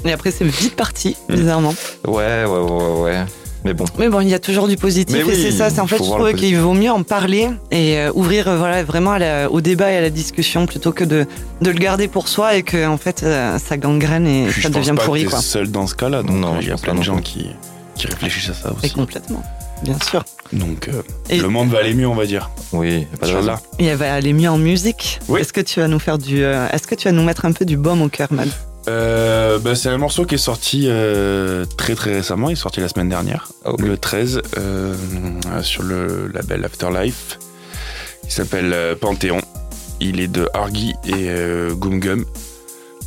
Et 0.06 0.12
après, 0.14 0.32
c'est 0.32 0.46
vite 0.46 0.76
parti, 0.76 1.18
Mm. 1.28 1.36
bizarrement. 1.36 1.76
Ouais, 2.08 2.46
ouais, 2.46 2.46
ouais, 2.46 2.72
ouais, 2.72 3.02
ouais. 3.02 3.26
Mais 3.66 3.74
bon. 3.74 3.86
Mais 3.98 4.08
bon, 4.08 4.22
il 4.22 4.30
y 4.30 4.34
a 4.34 4.40
toujours 4.40 4.68
du 4.70 4.78
positif 4.78 5.14
Mais 5.16 5.22
et 5.22 5.24
oui, 5.26 5.34
c'est 5.36 5.52
ça. 5.52 5.70
C'est 5.70 5.82
en 5.82 5.88
fait, 5.88 5.98
je 5.98 6.04
trouve 6.04 6.34
qu'il 6.34 6.58
vaut 6.58 6.74
mieux 6.74 6.92
en 6.92 7.04
parler 7.04 7.50
et 7.72 7.98
euh, 7.98 8.12
ouvrir 8.16 8.48
euh, 8.48 8.58
voilà 8.58 8.84
vraiment 8.84 9.18
la- 9.18 9.52
au 9.52 9.60
débat 9.60 9.92
et 9.92 9.98
à 9.98 10.02
la 10.02 10.10
discussion 10.10 10.66
plutôt 10.66 10.92
que 10.94 11.04
de, 11.04 11.26
de 11.62 11.70
le 11.72 11.78
garder 11.78 12.08
pour 12.08 12.30
soi 12.30 12.56
et 12.56 12.64
que 12.64 12.88
en 12.88 12.98
fait 12.98 13.24
euh, 13.24 13.58
ça 13.60 13.76
gangrène 13.78 14.26
et 14.28 14.46
Puis 14.48 14.62
ça 14.62 14.70
je 14.70 14.74
pense 14.74 14.86
devient 14.88 14.98
pas 14.98 15.04
pourri 15.06 15.26
que 15.26 15.30
quoi. 15.32 15.40
seul 15.42 15.70
dans 15.72 15.88
ce 15.88 15.96
cas-là. 15.96 16.24
Donc 16.24 16.38
Non, 16.38 16.56
il 16.62 16.68
y 16.68 16.72
a 16.72 16.78
plein 16.78 16.96
de 16.96 17.04
gens 17.04 17.18
qui, 17.20 17.48
qui 17.96 18.08
réfléchissent 18.08 18.50
à 18.50 18.54
ça 18.54 18.70
Et 18.82 18.86
aussi. 18.86 18.94
complètement, 18.96 19.44
bien 19.84 19.98
sûr. 20.10 20.24
Donc, 20.54 20.88
euh, 20.88 21.02
Et- 21.30 21.40
le 21.42 21.50
monde 21.50 21.70
va 21.70 21.80
aller 21.80 21.94
mieux, 21.94 22.08
on 22.08 22.16
va 22.16 22.26
dire. 22.26 22.50
Oui, 22.72 23.06
pas 23.20 23.28
de. 23.28 23.32
Inch'Allah. 23.34 23.60
Et 23.78 23.86
elle 23.86 23.98
va 23.98 24.14
aller 24.14 24.32
mieux 24.34 24.50
en 24.50 24.58
musique. 24.58 25.20
Oui. 25.28 25.42
Est-ce 25.42 25.52
que 25.54 25.62
tu 25.62 25.80
vas 25.82 25.88
nous 25.90 26.00
faire 26.00 26.18
du, 26.18 26.44
euh, 26.44 26.68
est-ce 26.72 26.88
que 26.88 26.96
tu 26.96 27.08
vas 27.10 27.12
nous 27.12 27.24
mettre 27.24 27.44
un 27.46 27.52
peu 27.52 27.66
du 27.66 27.76
baume 27.78 28.02
au 28.02 28.08
cœur, 28.10 28.30
Mad? 28.32 28.50
Euh, 28.90 29.60
bah, 29.60 29.76
c'est 29.76 29.90
un 29.90 29.98
morceau 29.98 30.26
qui 30.26 30.36
est 30.36 30.40
sorti 30.40 30.86
euh, 30.88 31.66
très 31.78 31.94
très 31.96 32.14
récemment. 32.16 32.50
Il 32.50 32.54
est 32.54 32.56
sorti 32.56 32.80
la 32.80 32.90
semaine 32.90 33.10
dernière, 33.10 33.50
Ah, 33.66 33.72
le 33.78 33.98
13, 33.98 34.42
euh, 34.58 34.96
sur 35.62 35.84
le 35.84 36.28
label 36.34 36.66
Afterlife. 36.66 37.38
Il 38.24 38.32
s'appelle 38.32 38.96
Panthéon. 39.00 39.42
Il 40.00 40.20
est 40.20 40.28
de 40.28 40.50
Argy 40.54 40.94
et 41.06 41.30
euh, 41.30 41.74
Gum 41.76 42.00
Gum. 42.00 42.26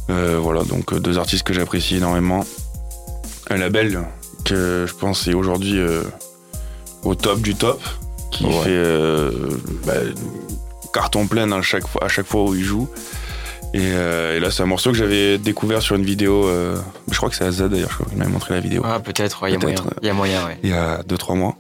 Voilà, 0.09 0.63
donc 0.65 0.95
deux 1.01 1.17
artistes 1.19 1.43
que 1.43 1.55
j'apprécie 1.55 1.97
énormément. 1.97 2.45
Un 3.49 3.57
label 3.57 3.99
que 4.45 4.85
je 4.87 4.93
pense 4.95 5.27
est 5.27 5.33
aujourd'hui 5.33 5.81
au 7.03 7.15
top 7.15 7.41
du 7.41 7.55
top, 7.55 7.81
qui 8.31 8.45
Ouais. 8.45 8.53
fait 8.65 8.85
bah, 9.87 9.95
carton 10.93 11.27
plein 11.27 11.51
à 11.53 11.63
chaque 11.63 11.87
fois, 11.87 12.05
à 12.05 12.09
chaque 12.09 12.27
fois 12.27 12.43
où 12.45 12.55
il 12.55 12.63
joue. 12.63 12.91
Et, 13.75 13.81
euh, 13.81 14.37
et 14.37 14.41
là, 14.41 14.51
c'est 14.51 14.63
un 14.63 14.67
morceau 14.67 14.91
que 14.93 14.97
j'avais 14.99 15.39
découvert 15.39 15.81
sur 15.81 15.97
une 15.97 16.05
vidéo. 16.05 16.47
euh, 16.47 16.77
je 17.11 17.17
crois 17.17 17.31
que 17.31 17.37
c'est 17.37 17.45
Azad 17.45 17.71
d'ailleurs, 17.71 17.89
je 17.91 17.95
crois 17.95 18.07
qu'il 18.07 18.19
m'avait 18.19 18.31
montré 18.31 18.55
la 18.55 18.61
vidéo 18.61 18.83
Ah, 18.85 19.01
peut-être, 19.01 19.43
ouais, 19.43 19.51
il 19.51 19.55
y 19.55 19.57
a 19.57 19.59
moyen. 19.59 19.77
Peut-être. 19.77 19.95
Il 20.03 20.07
y 20.07 20.11
a 20.11 20.15
moyen, 20.15 20.45
ouais. 20.47 20.59
il 20.63 20.71
y 20.71 20.75
a 20.75 21.03
2-3 21.09 21.37
mois. 21.37 21.57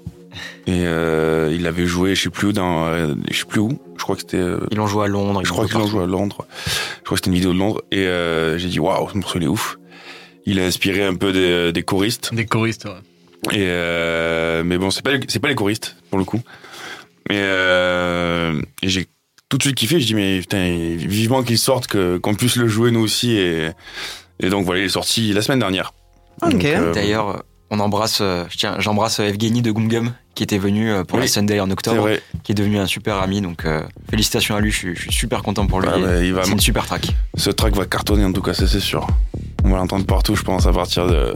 Et 0.67 0.85
euh, 0.87 1.55
il 1.55 1.67
avait 1.67 1.87
joué, 1.87 2.15
je 2.15 2.23
sais 2.25 2.31
plus 2.31 2.49
où, 2.49 2.53
dans, 2.53 2.87
euh, 2.87 3.15
je 3.31 3.39
sais 3.39 3.45
plus 3.45 3.61
où. 3.61 3.79
Je 3.99 4.03
crois 4.03 4.15
que 4.17 4.23
c'était. 4.23 4.37
euh, 4.39 4.61
Ils 4.71 4.77
l'ont 4.79 4.87
joué 4.87 5.05
à 5.05 5.09
Londres. 5.09 5.41
je 5.45 5.49
l'ont 5.49 5.55
crois 5.55 5.67
qu'ils 5.67 5.77
ont 5.77 5.81
partout. 5.81 5.93
joué 5.93 6.03
à 6.05 6.07
Londres. 6.07 6.47
Je 6.67 7.05
crois 7.05 7.17
que 7.17 7.17
c'était 7.17 7.29
une 7.31 7.35
vidéo 7.37 7.53
de 7.53 7.59
Londres. 7.59 7.83
Et 7.91 8.07
euh, 8.07 8.57
j'ai 8.59 8.69
dit 8.69 8.79
waouh, 8.81 9.09
ce 9.11 9.17
morceau 9.19 9.39
il 9.39 9.45
est 9.45 9.49
ouf. 9.49 9.79
Il 10.47 10.59
a 10.61 10.65
inspiré 10.65 11.05
un 11.05 11.15
peu 11.15 11.33
des, 11.33 11.73
des 11.73 11.83
choristes. 11.83 12.35
Des 12.35 12.47
choristes, 12.47 12.87
ouais. 12.87 13.57
Et 13.57 13.65
euh, 13.69 14.63
mais 14.65 14.79
bon, 14.79 14.91
c'est 14.91 15.03
pas 15.03 15.13
les- 15.13 15.21
c'est 15.29 15.39
pas 15.41 15.49
les 15.49 15.55
choristes 15.55 15.97
pour 16.11 16.19
le 16.19 16.25
coup. 16.25 16.41
Mais 17.29 17.39
euh, 17.41 18.61
et 18.83 18.89
j'ai 18.89 19.07
tout 19.53 19.59
de 19.59 19.65
suite 19.65 19.77
kiffé. 19.77 20.01
Je 20.01 20.07
dis 20.07 20.15
mais 20.15 20.41
putain, 20.41 20.75
vivement 20.97 21.43
qu'il 21.43 21.59
sorte, 21.59 21.87
que 21.87 22.17
qu'on 22.17 22.35
puisse 22.35 22.57
le 22.57 22.69
jouer 22.69 22.91
nous 22.91 23.01
aussi. 23.01 23.33
Et 23.33 23.69
et 24.41 24.49
donc 24.49 24.65
voilà, 24.65 24.81
il 24.81 24.85
est 24.87 24.89
sorti 24.89 25.31
la 25.35 25.43
semaine 25.43 25.59
dernière. 25.59 25.93
Ok. 26.41 26.53
Donc, 26.53 26.65
euh, 26.65 26.95
D'ailleurs, 26.95 27.45
on 27.71 27.79
embrasse, 27.79 28.21
euh, 28.23 28.45
tiens, 28.57 28.77
j'embrasse 28.79 29.19
Evgeny 29.21 29.61
de 29.61 29.71
Gum 29.71 29.89
Gum, 29.89 30.13
qui 30.35 30.43
était 30.43 30.57
venu 30.57 30.91
euh, 30.91 31.05
pour 31.05 31.19
Oui. 31.19 31.25
la 31.25 31.29
Sunday 31.29 31.61
en 31.61 31.71
octobre, 31.71 32.09
qui 32.43 32.53
est 32.53 32.55
devenu 32.55 32.79
un 32.79 32.87
super 32.87 33.17
ami. 33.23 33.43
Donc, 33.43 33.67
euh, 33.67 33.83
félicitations 34.11 34.57
à 34.57 34.61
lui. 34.61 34.71
Je 34.73 34.77
suis, 34.79 34.97
je 34.97 35.03
suis 35.03 35.13
super 35.13 35.43
content 35.43 35.67
pour 35.67 35.83
lui. 35.83 35.89
Ah 35.93 35.99
bah, 35.99 36.25
il 36.25 36.33
va- 36.33 36.45
c'est 36.45 36.53
une 36.53 36.61
super 36.61 36.87
track. 36.87 37.09
Ce 37.37 37.51
track 37.51 37.77
va 37.77 37.85
cartonner 37.85 38.25
en 38.25 38.33
tout 38.33 38.43
cas, 38.43 38.55
ça 38.55 38.67
c'est 38.67 38.81
sûr. 38.81 39.07
On 39.65 39.71
va 39.71 39.77
l'entendre 39.77 40.07
partout, 40.07 40.35
je 40.35 40.43
pense, 40.43 40.67
à 40.67 40.73
partir 40.73 41.07
de. 41.07 41.35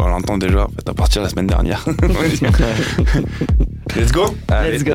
On 0.00 0.06
l'entend 0.06 0.38
déjà, 0.38 0.64
en 0.64 0.68
fait, 0.68 0.88
à 0.88 0.94
partir 0.94 1.22
de 1.22 1.26
la 1.26 1.30
semaine 1.30 1.48
dernière. 1.48 1.84
Let's 3.96 4.12
go 4.12 4.26
Allez. 4.48 4.78
Let's 4.78 4.84
go. 4.84 4.94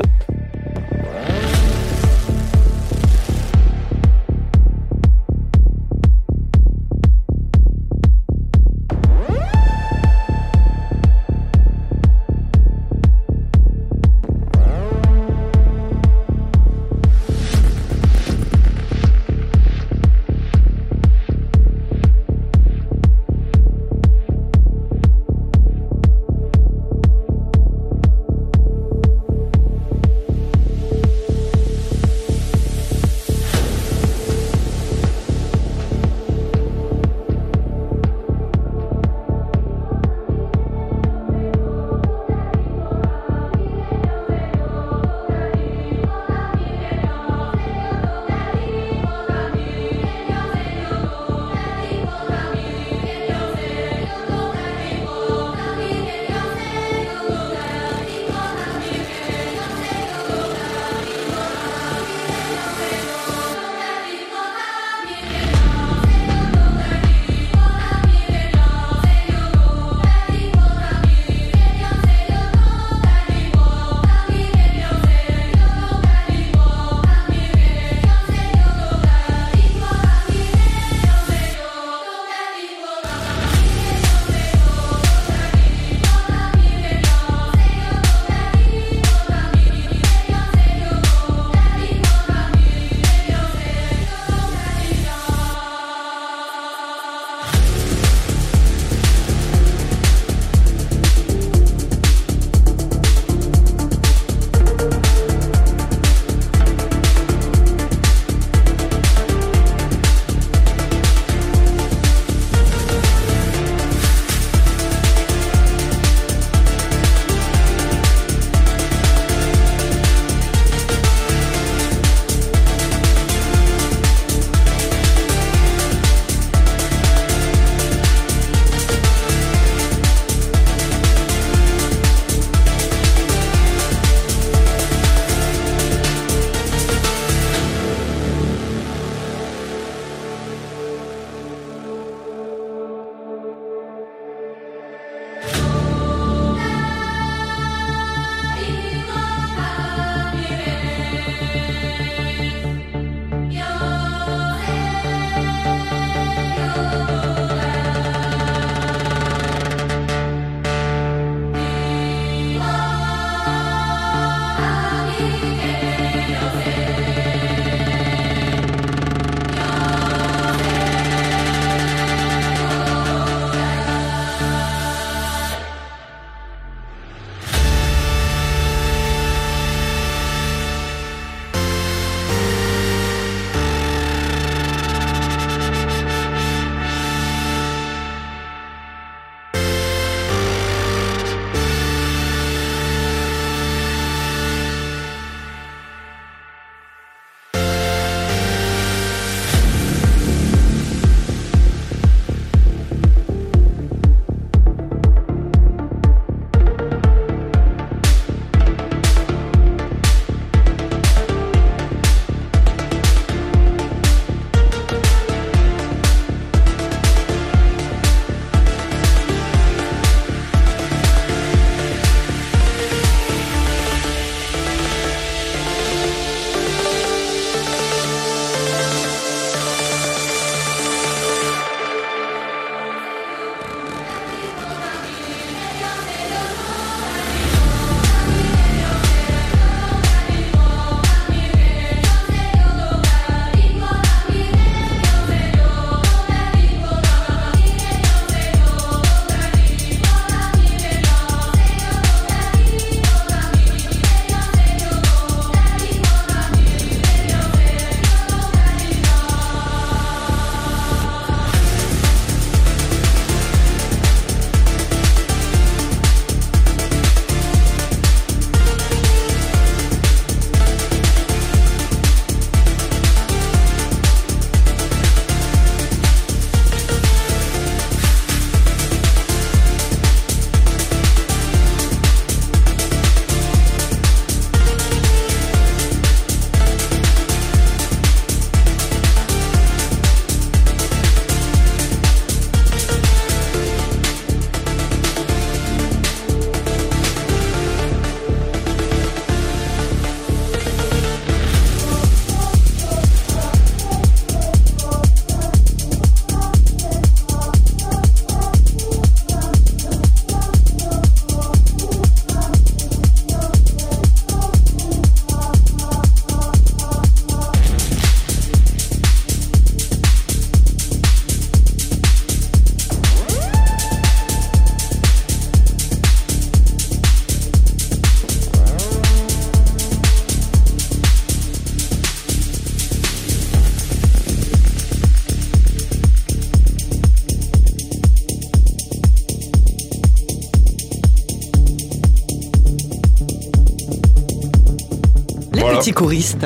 Petit 345.87 345.93
choriste. 345.93 346.45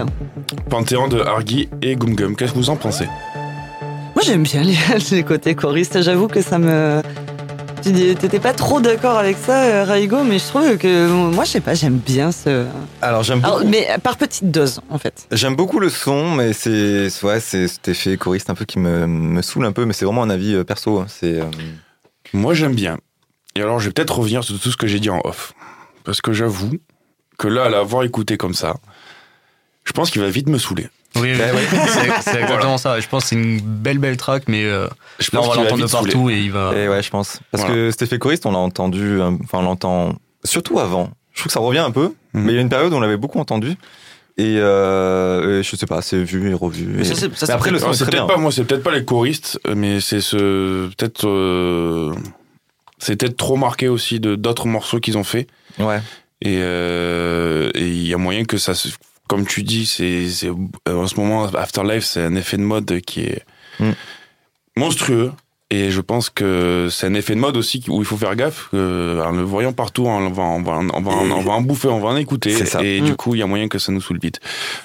Panthéon 0.69 1.07
de 1.07 1.19
Hargy 1.19 1.67
et 1.81 1.95
Gum 1.95 2.13
Gum. 2.13 2.35
Qu'est-ce 2.35 2.51
que 2.51 2.57
vous 2.57 2.69
en 2.69 2.75
pensez 2.75 3.05
Moi, 4.13 4.23
j'aime 4.23 4.43
bien 4.43 4.61
les, 4.61 4.77
les 5.11 5.23
côtés 5.23 5.55
choristes. 5.55 5.99
J'avoue 6.03 6.27
que 6.27 6.41
ça 6.43 6.59
me. 6.59 7.01
Tu 7.81 7.91
T'étais 8.13 8.39
pas 8.39 8.53
trop 8.53 8.79
d'accord 8.79 9.17
avec 9.17 9.37
ça, 9.37 9.63
euh, 9.63 9.83
Raigo, 9.83 10.23
mais 10.23 10.37
je 10.37 10.45
trouve 10.45 10.77
que 10.77 11.07
moi, 11.09 11.43
je 11.45 11.49
sais 11.49 11.59
pas, 11.59 11.73
j'aime 11.73 11.97
bien 11.97 12.31
ce. 12.31 12.67
Alors 13.01 13.23
j'aime 13.23 13.39
beaucoup. 13.39 13.55
Alors, 13.57 13.67
mais 13.67 13.87
par 14.03 14.17
petite 14.17 14.51
dose, 14.51 14.79
en 14.91 14.99
fait. 14.99 15.25
J'aime 15.31 15.55
beaucoup 15.55 15.79
le 15.79 15.89
son, 15.89 16.35
mais 16.35 16.53
c'est 16.53 17.07
ouais, 17.23 17.39
c'est 17.39 17.67
cet 17.67 17.87
effet 17.87 18.17
choriste 18.17 18.51
un 18.51 18.53
peu 18.55 18.65
qui 18.65 18.77
me, 18.77 19.07
me 19.07 19.41
saoule 19.41 19.65
un 19.65 19.71
peu, 19.71 19.85
mais 19.85 19.93
c'est 19.93 20.05
vraiment 20.05 20.21
un 20.21 20.29
avis 20.29 20.53
euh, 20.53 20.63
perso. 20.63 20.99
hein. 20.99 21.07
C'est 21.07 21.39
euh, 21.39 21.45
Moi, 22.33 22.53
j'aime 22.53 22.75
bien. 22.75 22.99
Et 23.55 23.61
alors, 23.63 23.79
je 23.79 23.87
vais 23.87 23.91
peut-être 23.93 24.19
revenir 24.19 24.43
sur 24.43 24.59
tout 24.59 24.69
ce 24.69 24.77
que 24.77 24.85
j'ai 24.85 24.99
dit 24.99 25.09
en 25.09 25.19
off. 25.23 25.53
Parce 26.03 26.21
que 26.21 26.31
j'avoue 26.31 26.73
que 27.39 27.47
là, 27.47 27.63
à 27.63 27.69
l'avoir 27.69 28.03
écouté 28.03 28.37
comme 28.37 28.53
ça, 28.53 28.75
je 29.91 29.93
pense 29.93 30.09
qu'il 30.09 30.21
va 30.21 30.29
vite 30.29 30.47
me 30.47 30.57
saouler. 30.57 30.87
Oui, 31.17 31.31
oui, 31.33 31.37
Ben 31.37 31.53
ouais. 31.53 31.61
c'est 32.21 32.39
exactement 32.39 32.77
ça. 32.77 32.97
Je 33.01 33.07
pense 33.09 33.23
que 33.23 33.29
c'est 33.29 33.35
une 33.35 33.59
belle, 33.59 33.97
belle 33.97 34.15
track, 34.15 34.43
mais 34.47 34.63
euh, 34.63 34.87
Je 35.19 35.29
là, 35.33 35.41
on 35.43 35.49
va 35.49 35.55
l'entendre 35.57 35.85
saouler. 35.87 36.11
partout 36.13 36.29
et 36.29 36.39
il 36.39 36.51
va. 36.51 36.71
et 36.73 36.87
ouais, 36.87 37.03
je 37.03 37.09
pense. 37.09 37.39
Parce 37.51 37.63
Voilà. 37.65 37.91
que 37.91 38.03
effet 38.03 38.17
choriste, 38.17 38.45
on 38.45 38.53
l'a 38.53 38.59
entendu, 38.59 39.19
euh, 39.19 39.31
enfin 39.43 39.57
on 39.59 39.63
l'entend 39.63 40.15
surtout 40.45 40.79
avant. 40.79 41.09
Je 41.33 41.39
trouve 41.41 41.47
que 41.47 41.51
ça 41.53 41.59
revient 41.59 41.79
un 41.79 41.91
peu, 41.91 42.13
Mhm. 42.33 42.43
mais 42.43 42.53
il 42.53 42.55
y 42.55 42.57
a 42.57 42.61
une 42.61 42.69
période 42.69 42.93
où 42.93 42.95
on 42.95 43.01
l'avait 43.01 43.17
beaucoup 43.17 43.39
entendu. 43.39 43.75
Et, 44.37 44.55
euh, 44.57 45.59
et 45.59 45.63
je 45.63 45.75
sais 45.75 45.85
pas, 45.85 46.01
c'est 46.01 46.23
vu 46.23 46.49
et 46.49 46.53
revu. 46.53 46.85
Mais 46.87 47.03
ça, 47.03 47.11
Et- 47.11 47.15
c'est- 47.15 47.21
ça, 47.21 47.27
mais 47.27 47.35
c'est 47.35 47.51
après, 47.51 47.71
le 47.71 47.79
son 47.79 47.91
c'est 47.91 48.05
peut-être 48.05 48.27
pas 48.27 48.37
moi, 48.37 48.51
c'est 48.53 48.63
peut-être 48.63 48.83
pas 48.83 48.91
les 48.95 49.03
choristes, 49.03 49.59
mais 49.75 49.99
c'est 49.99 50.21
ce 50.21 50.87
peut-être 50.95 51.27
euh, 51.27 52.13
c'est 52.99 53.17
peut-être 53.17 53.35
trop 53.35 53.57
marqué 53.57 53.89
aussi 53.89 54.21
de 54.21 54.35
d'autres 54.35 54.67
morceaux 54.67 55.01
qu'ils 55.01 55.17
ont 55.17 55.25
fait. 55.25 55.47
Ouais. 55.77 55.99
Et 56.41 56.59
euh, 56.61 57.69
et 57.75 57.85
il 57.87 58.07
y 58.07 58.13
a 58.13 58.17
moyen 58.17 58.45
que 58.45 58.57
ça, 58.57 58.73
se- 58.73 58.87
comme 59.31 59.45
tu 59.47 59.63
dis, 59.63 59.85
c'est 59.85 60.29
c'est 60.29 60.49
euh, 60.49 60.93
en 61.03 61.07
ce 61.07 61.15
moment 61.15 61.45
Afterlife, 61.45 62.03
c'est 62.03 62.21
un 62.21 62.35
effet 62.35 62.57
de 62.57 62.63
mode 62.63 62.99
qui 62.99 63.21
est 63.21 63.45
Mm. 63.79 63.91
monstrueux. 64.75 65.31
Et 65.73 65.89
je 65.89 66.01
pense 66.01 66.29
que 66.29 66.89
c'est 66.91 67.07
un 67.07 67.13
effet 67.13 67.33
de 67.33 67.39
mode 67.39 67.55
aussi 67.55 67.81
où 67.87 68.01
il 68.01 68.05
faut 68.05 68.17
faire 68.17 68.35
gaffe. 68.35 68.67
en 68.73 68.77
le 69.31 69.41
voyant 69.43 69.71
partout, 69.73 70.05
on 70.05 70.29
va, 70.29 70.43
on 70.43 70.61
va, 70.61 70.73
on 70.93 71.01
va, 71.01 71.11
on 71.11 71.41
va 71.41 71.51
en 71.53 71.61
bouffer, 71.61 71.87
on 71.87 71.99
va 72.01 72.09
en 72.09 72.17
écouter. 72.17 72.51
C'est 72.51 72.65
ça. 72.65 72.83
Et 72.83 72.99
Mm. 73.01 73.05
du 73.05 73.15
coup, 73.15 73.35
il 73.35 73.39
y 73.39 73.41
a 73.41 73.47
moyen 73.47 73.67
que 73.69 73.79
ça 73.79 73.91
nous 73.93 74.01
saoule 74.01 74.19
vite. 74.21 74.39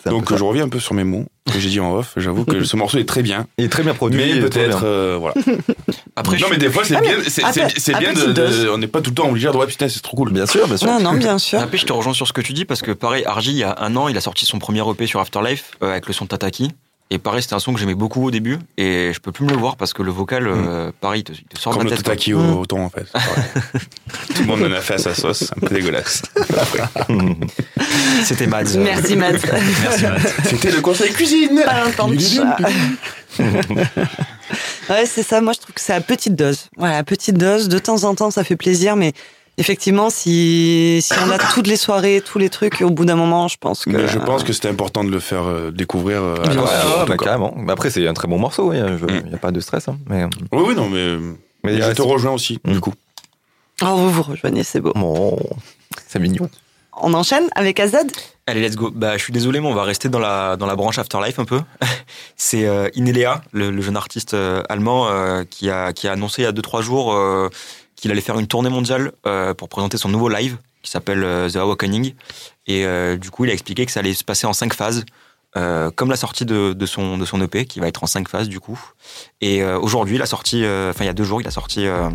Donc 0.07 0.35
je 0.35 0.43
reviens 0.45 0.65
un 0.65 0.69
peu 0.69 0.79
sur 0.79 0.95
mes 0.95 1.03
mots 1.05 1.25
que 1.53 1.59
j'ai 1.59 1.69
dit 1.69 1.81
en 1.81 1.93
off. 1.95 2.13
J'avoue 2.17 2.45
que 2.45 2.63
ce 2.65 2.77
morceau 2.77 2.99
est 2.99 3.05
très 3.05 3.23
bien. 3.23 3.47
il 3.59 3.65
est 3.65 3.69
très 3.69 3.83
bien 3.83 3.95
produit. 3.95 4.21
Mais 4.35 4.41
peut-être, 4.41 4.81
euh, 4.85 5.17
voilà. 5.21 5.35
Après, 6.17 6.39
non, 6.39 6.47
je- 6.47 6.53
mais 6.53 6.59
des 6.59 6.71
fois, 6.71 6.85
c'est 6.85 6.95
Ah, 6.97 7.01
mais 7.03 7.09
bien, 7.09 7.69
c'est, 7.77 7.99
bien 7.99 8.13
de, 8.13 8.69
on 8.71 8.79
n'est 8.79 8.87
pas 8.87 9.01
tout 9.01 9.11
le 9.11 9.15
temps 9.17 9.29
obligé 9.29 9.47
de 9.49 9.53
dire, 9.53 9.61
ouais, 9.61 9.67
putain, 9.67 9.89
c'est 9.89 10.01
trop 10.03 10.17
cool. 10.17 10.33
Bien 10.33 10.47
sûr, 10.47 10.67
bien 10.69 10.77
sûr. 10.77 10.87
Non, 10.87 11.01
non, 11.01 11.13
bien 11.15 11.39
sûr. 11.39 11.59
Après, 11.61 11.77
je 11.79 11.85
te 11.87 11.93
rejoins 11.93 12.15
sur 12.15 12.27
ce 12.27 12.33
que 12.33 12.41
tu 12.41 12.53
dis 12.53 12.65
parce 12.65 12.81
que 12.83 12.93
pareil, 12.93 13.25
Argy, 13.27 13.51
il 13.51 13.59
y 13.59 13.65
a 13.65 13.77
un 13.81 13.95
an, 13.97 14.09
il 14.09 14.17
a 14.17 14.21
sorti 14.21 14.47
son 14.47 14.59
premier 14.59 14.83
EP 14.89 15.07
sur 15.07 15.21
Afterlife 15.21 15.73
euh, 15.83 15.91
avec 15.91 16.07
le 16.07 16.13
son 16.13 16.27
Tataki. 16.27 16.71
Et 17.09 17.19
pareil, 17.19 17.41
c'était 17.41 17.55
un 17.55 17.61
son 17.61 17.73
que 17.73 17.79
j'aimais 17.79 17.95
beaucoup 17.95 18.25
au 18.27 18.31
début 18.33 18.59
et 18.77 19.13
je 19.15 19.21
peux 19.21 19.31
plus 19.31 19.45
me 19.45 19.51
le 19.51 19.57
voir 19.57 19.77
parce 19.77 19.93
que 19.93 20.03
le 20.03 20.11
vocal, 20.11 20.49
euh, 20.49 20.91
pareil, 21.01 21.21
il 21.21 21.25
te, 21.25 21.33
il 21.33 21.45
te 21.45 21.57
sort 21.59 21.73
Comme 21.73 21.85
de 21.85 21.91
le 21.91 21.91
la 21.91 21.97
tête. 21.99 22.05
quoi. 22.05 22.15
tataki 22.15 22.35
au, 22.35 22.41
au 22.59 22.67
thon, 22.67 22.85
en 22.85 22.91
fait. 22.91 23.05
Tout 24.35 24.41
le 24.43 24.47
monde 24.47 24.63
en 24.65 24.73
a 24.73 24.81
fait 24.81 24.95
à 24.95 24.99
sa 24.99 25.15
sauce. 25.15 25.45
C'est 25.45 25.57
un 25.57 25.61
peu 25.69 25.75
dégueulasse. 25.75 26.23
C'était 28.25 28.49
Mads. 28.49 28.77
Merci, 28.79 29.15
Matt. 29.15 29.41
Merci, 29.83 30.03
Matt. 30.05 30.35
C'était 30.47 30.73
le 30.73 30.81
conseil 30.81 31.13
cuisine. 31.13 31.63
Pas 31.65 31.85
un 31.85 31.91
temps 31.93 32.09
de 32.09 32.19
chat. 32.19 32.57
ouais, 34.91 35.07
c'est 35.07 35.23
ça. 35.23 35.41
Moi, 35.41 35.53
je 35.53 35.61
trouve 35.61 35.75
que 35.75 35.81
c'est 35.81 35.93
à 35.95 36.01
petite 36.01 36.35
dose. 36.35 36.69
Voilà, 36.77 36.99
à 36.99 37.05
petite 37.05 37.37
dose. 37.37 37.69
De 37.69 37.79
temps 37.79 38.05
en 38.05 38.15
temps, 38.15 38.31
ça 38.31 38.45
fait 38.45 38.57
plaisir, 38.57 38.97
mais 38.97 39.13
effectivement, 39.59 40.11
si, 40.11 40.99
si 41.03 41.13
on 41.27 41.31
a 41.31 41.39
toutes 41.39 41.67
les 41.67 41.77
soirées, 41.77 42.23
tous 42.25 42.39
les 42.39 42.51
trucs, 42.51 42.81
au 42.83 42.91
bout 42.91 43.05
d'un 43.05 43.17
moment, 43.17 43.49
je 43.49 43.57
pense 43.59 43.85
que. 43.85 43.91
Mais 43.91 44.09
je 44.09 44.19
pense 44.19 44.45
que 44.45 44.53
c'était 44.53 44.69
important 44.69 45.05
de 45.05 45.11
le 45.11 45.21
faire 45.21 45.45
euh, 45.45 45.71
découvrir 45.71 46.23
euh, 46.23 46.37
à 46.45 46.49
Ouais, 46.49 47.07
bah, 47.09 47.17
carrément. 47.17 47.55
Mais 47.57 47.73
après, 47.73 47.91
c'est 47.91 48.07
un 48.07 48.15
très 48.15 48.29
bon 48.29 48.39
morceau, 48.39 48.73
il 48.73 48.81
Mm. 48.83 49.29
n'y 49.29 49.35
a 49.35 49.39
pas 49.39 49.51
de 49.53 49.61
stress. 49.61 49.89
hein. 49.89 49.99
Mais, 50.09 50.25
Oui, 50.53 50.63
oui, 50.69 50.75
non, 50.75 50.89
mais, 50.89 51.17
mais 51.65 51.81
je 51.81 51.93
te 51.93 52.03
rejoins 52.03 52.33
aussi, 52.33 52.59
Mm. 52.65 52.73
du 52.73 52.81
coup. 52.81 52.95
Oh, 53.83 53.95
vous 53.97 54.11
vous 54.11 54.23
rejoignez, 54.23 54.63
c'est 54.65 54.81
beau. 54.81 54.93
Bon, 54.95 55.39
c'est 56.07 56.19
mignon. 56.19 56.49
On 56.99 57.13
enchaîne 57.13 57.47
avec 57.55 57.79
Azad 57.79 58.11
Allez, 58.47 58.61
let's 58.67 58.77
go. 58.77 58.91
Bah, 58.95 59.19
je 59.19 59.23
suis 59.23 59.33
désolé, 59.33 59.61
mais 59.61 59.67
on 59.69 59.75
va 59.75 59.83
rester 59.83 60.09
dans 60.09 60.19
la, 60.21 60.57
dans 60.57 60.65
la 60.67 60.77
branche 60.77 60.99
Afterlife 60.99 61.39
un 61.39 61.45
peu. 61.45 61.61
C'est 62.37 62.65
euh, 62.67 62.89
Inelea, 62.95 63.43
le, 63.53 63.71
le 63.71 63.83
jeune 63.83 63.97
artiste 63.99 64.33
euh, 64.35 64.63
allemand, 64.71 65.09
euh, 65.11 65.43
qui, 65.45 65.69
a, 65.69 65.93
qui 65.93 66.07
a 66.09 66.13
annoncé 66.13 66.43
il 66.43 66.45
y 66.45 66.49
a 66.49 66.53
2-3 66.53 66.81
jours 66.83 67.13
euh, 67.13 67.51
qu'il 67.97 68.11
allait 68.13 68.21
faire 68.21 68.39
une 68.39 68.47
tournée 68.47 68.71
mondiale 68.71 69.13
euh, 69.27 69.55
pour 69.55 69.69
présenter 69.69 69.97
son 69.97 70.09
nouveau 70.09 70.29
live 70.29 70.57
qui 70.83 70.91
s'appelle 70.91 71.25
euh, 71.25 71.49
The 71.51 71.57
Awakening. 71.57 72.15
Et 72.69 72.85
euh, 72.87 73.17
du 73.17 73.31
coup, 73.31 73.45
il 73.45 73.51
a 73.51 73.55
expliqué 73.55 73.85
que 73.87 73.91
ça 73.93 74.01
allait 74.01 74.15
se 74.15 74.23
passer 74.25 74.47
en 74.47 74.53
5 74.53 74.73
phases. 74.75 75.05
euh, 75.57 75.91
comme 75.91 76.11
la 76.11 76.17
sortie 76.17 76.45
de, 76.45 76.75
de, 76.75 76.87
son, 76.87 77.17
de 77.17 77.25
son 77.25 77.41
EP, 77.41 77.65
qui 77.65 77.81
va 77.81 77.89
être 77.89 78.05
en 78.05 78.07
5 78.07 78.29
phases 78.29 78.49
du 78.51 78.61
coup. 78.61 78.79
Et 79.41 79.63
euh, 79.63 79.79
aujourd'hui, 79.81 80.17
il 80.17 80.23
a 80.23 80.27
sorti, 80.27 80.63
euh, 80.63 80.91
enfin 80.91 81.05
il 81.05 81.07
y 81.07 81.11
a 81.11 81.15
deux 81.15 81.25
jours, 81.25 81.41
il 81.41 81.47
a 81.47 81.51
sorti, 81.51 81.87
euh, 81.87 82.11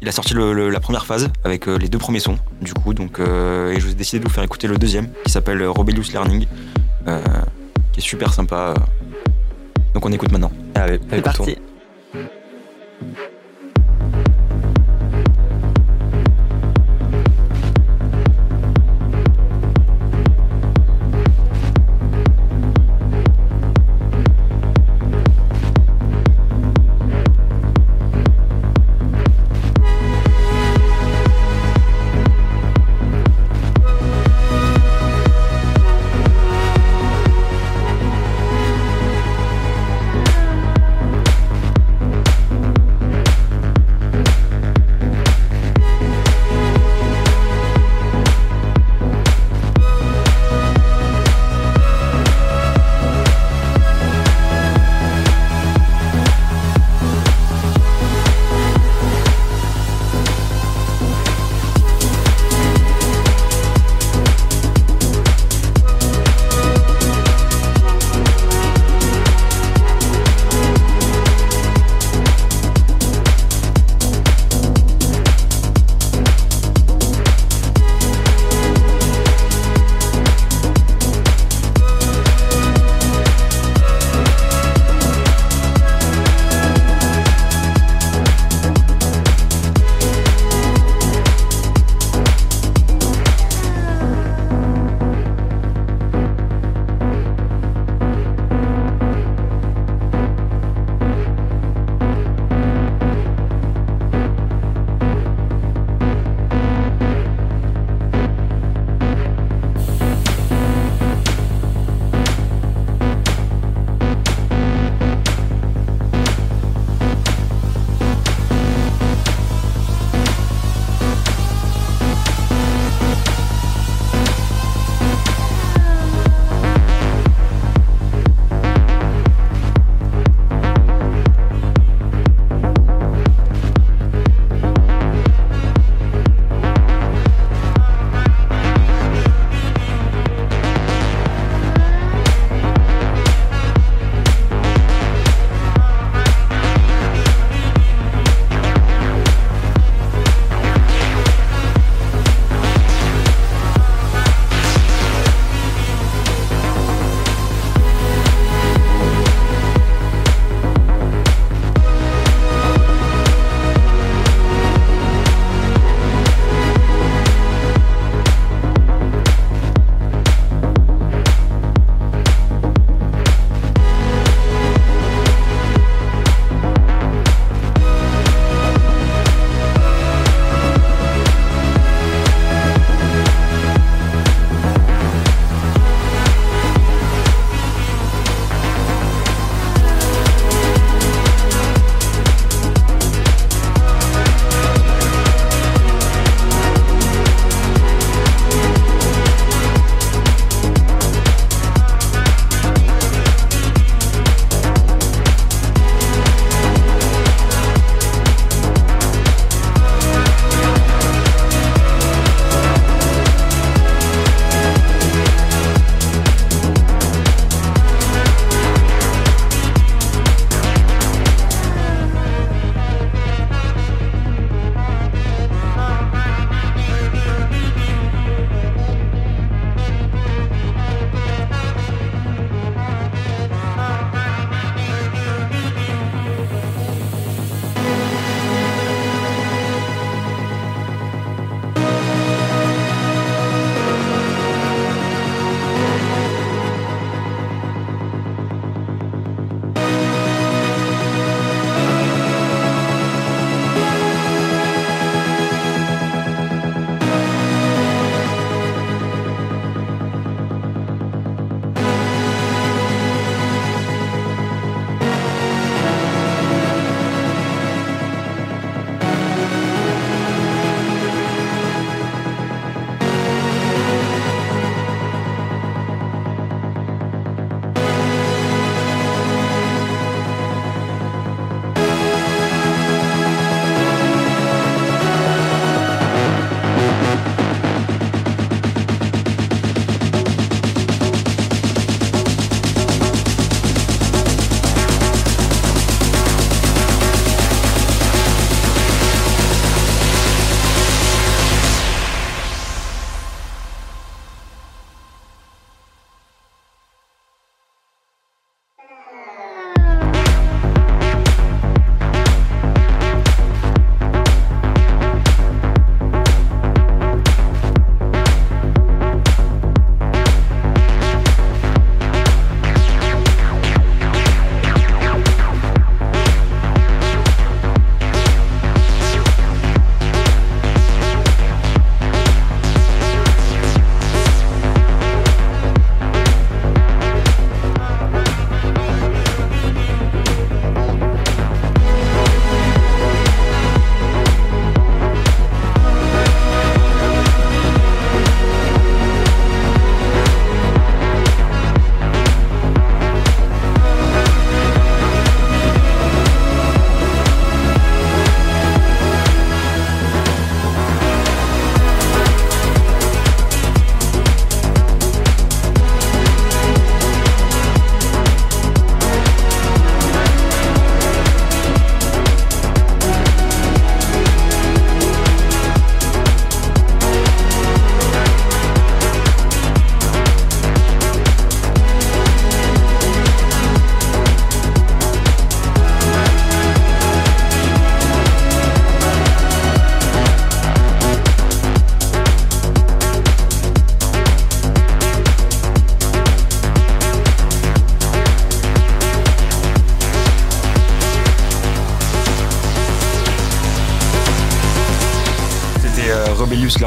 il 0.00 0.08
a 0.08 0.12
sorti 0.12 0.34
le- 0.34 0.52
le- 0.52 0.70
la 0.70 0.78
première 0.78 1.04
phase 1.04 1.28
avec 1.42 1.66
euh, 1.66 1.76
les 1.78 1.88
deux 1.88 1.98
premiers 1.98 2.20
sons, 2.20 2.38
du 2.60 2.72
coup. 2.74 2.94
Donc, 2.94 3.18
euh, 3.18 3.72
et 3.72 3.80
je 3.80 3.86
vais 3.88 3.94
décider 3.94 4.20
de 4.20 4.24
vous 4.28 4.32
faire 4.32 4.44
écouter 4.44 4.68
le 4.68 4.78
deuxième, 4.78 5.10
qui 5.24 5.32
s'appelle 5.32 5.66
Rebellious 5.66 6.12
Learning, 6.12 6.46
euh, 7.08 7.20
qui 7.92 7.98
est 7.98 8.02
super 8.04 8.32
sympa. 8.32 8.74
Donc 9.94 10.06
on 10.06 10.12
écoute 10.12 10.30
maintenant. 10.30 10.52
Allez, 10.76 11.00
C'est 11.10 11.22
parti. 11.22 11.56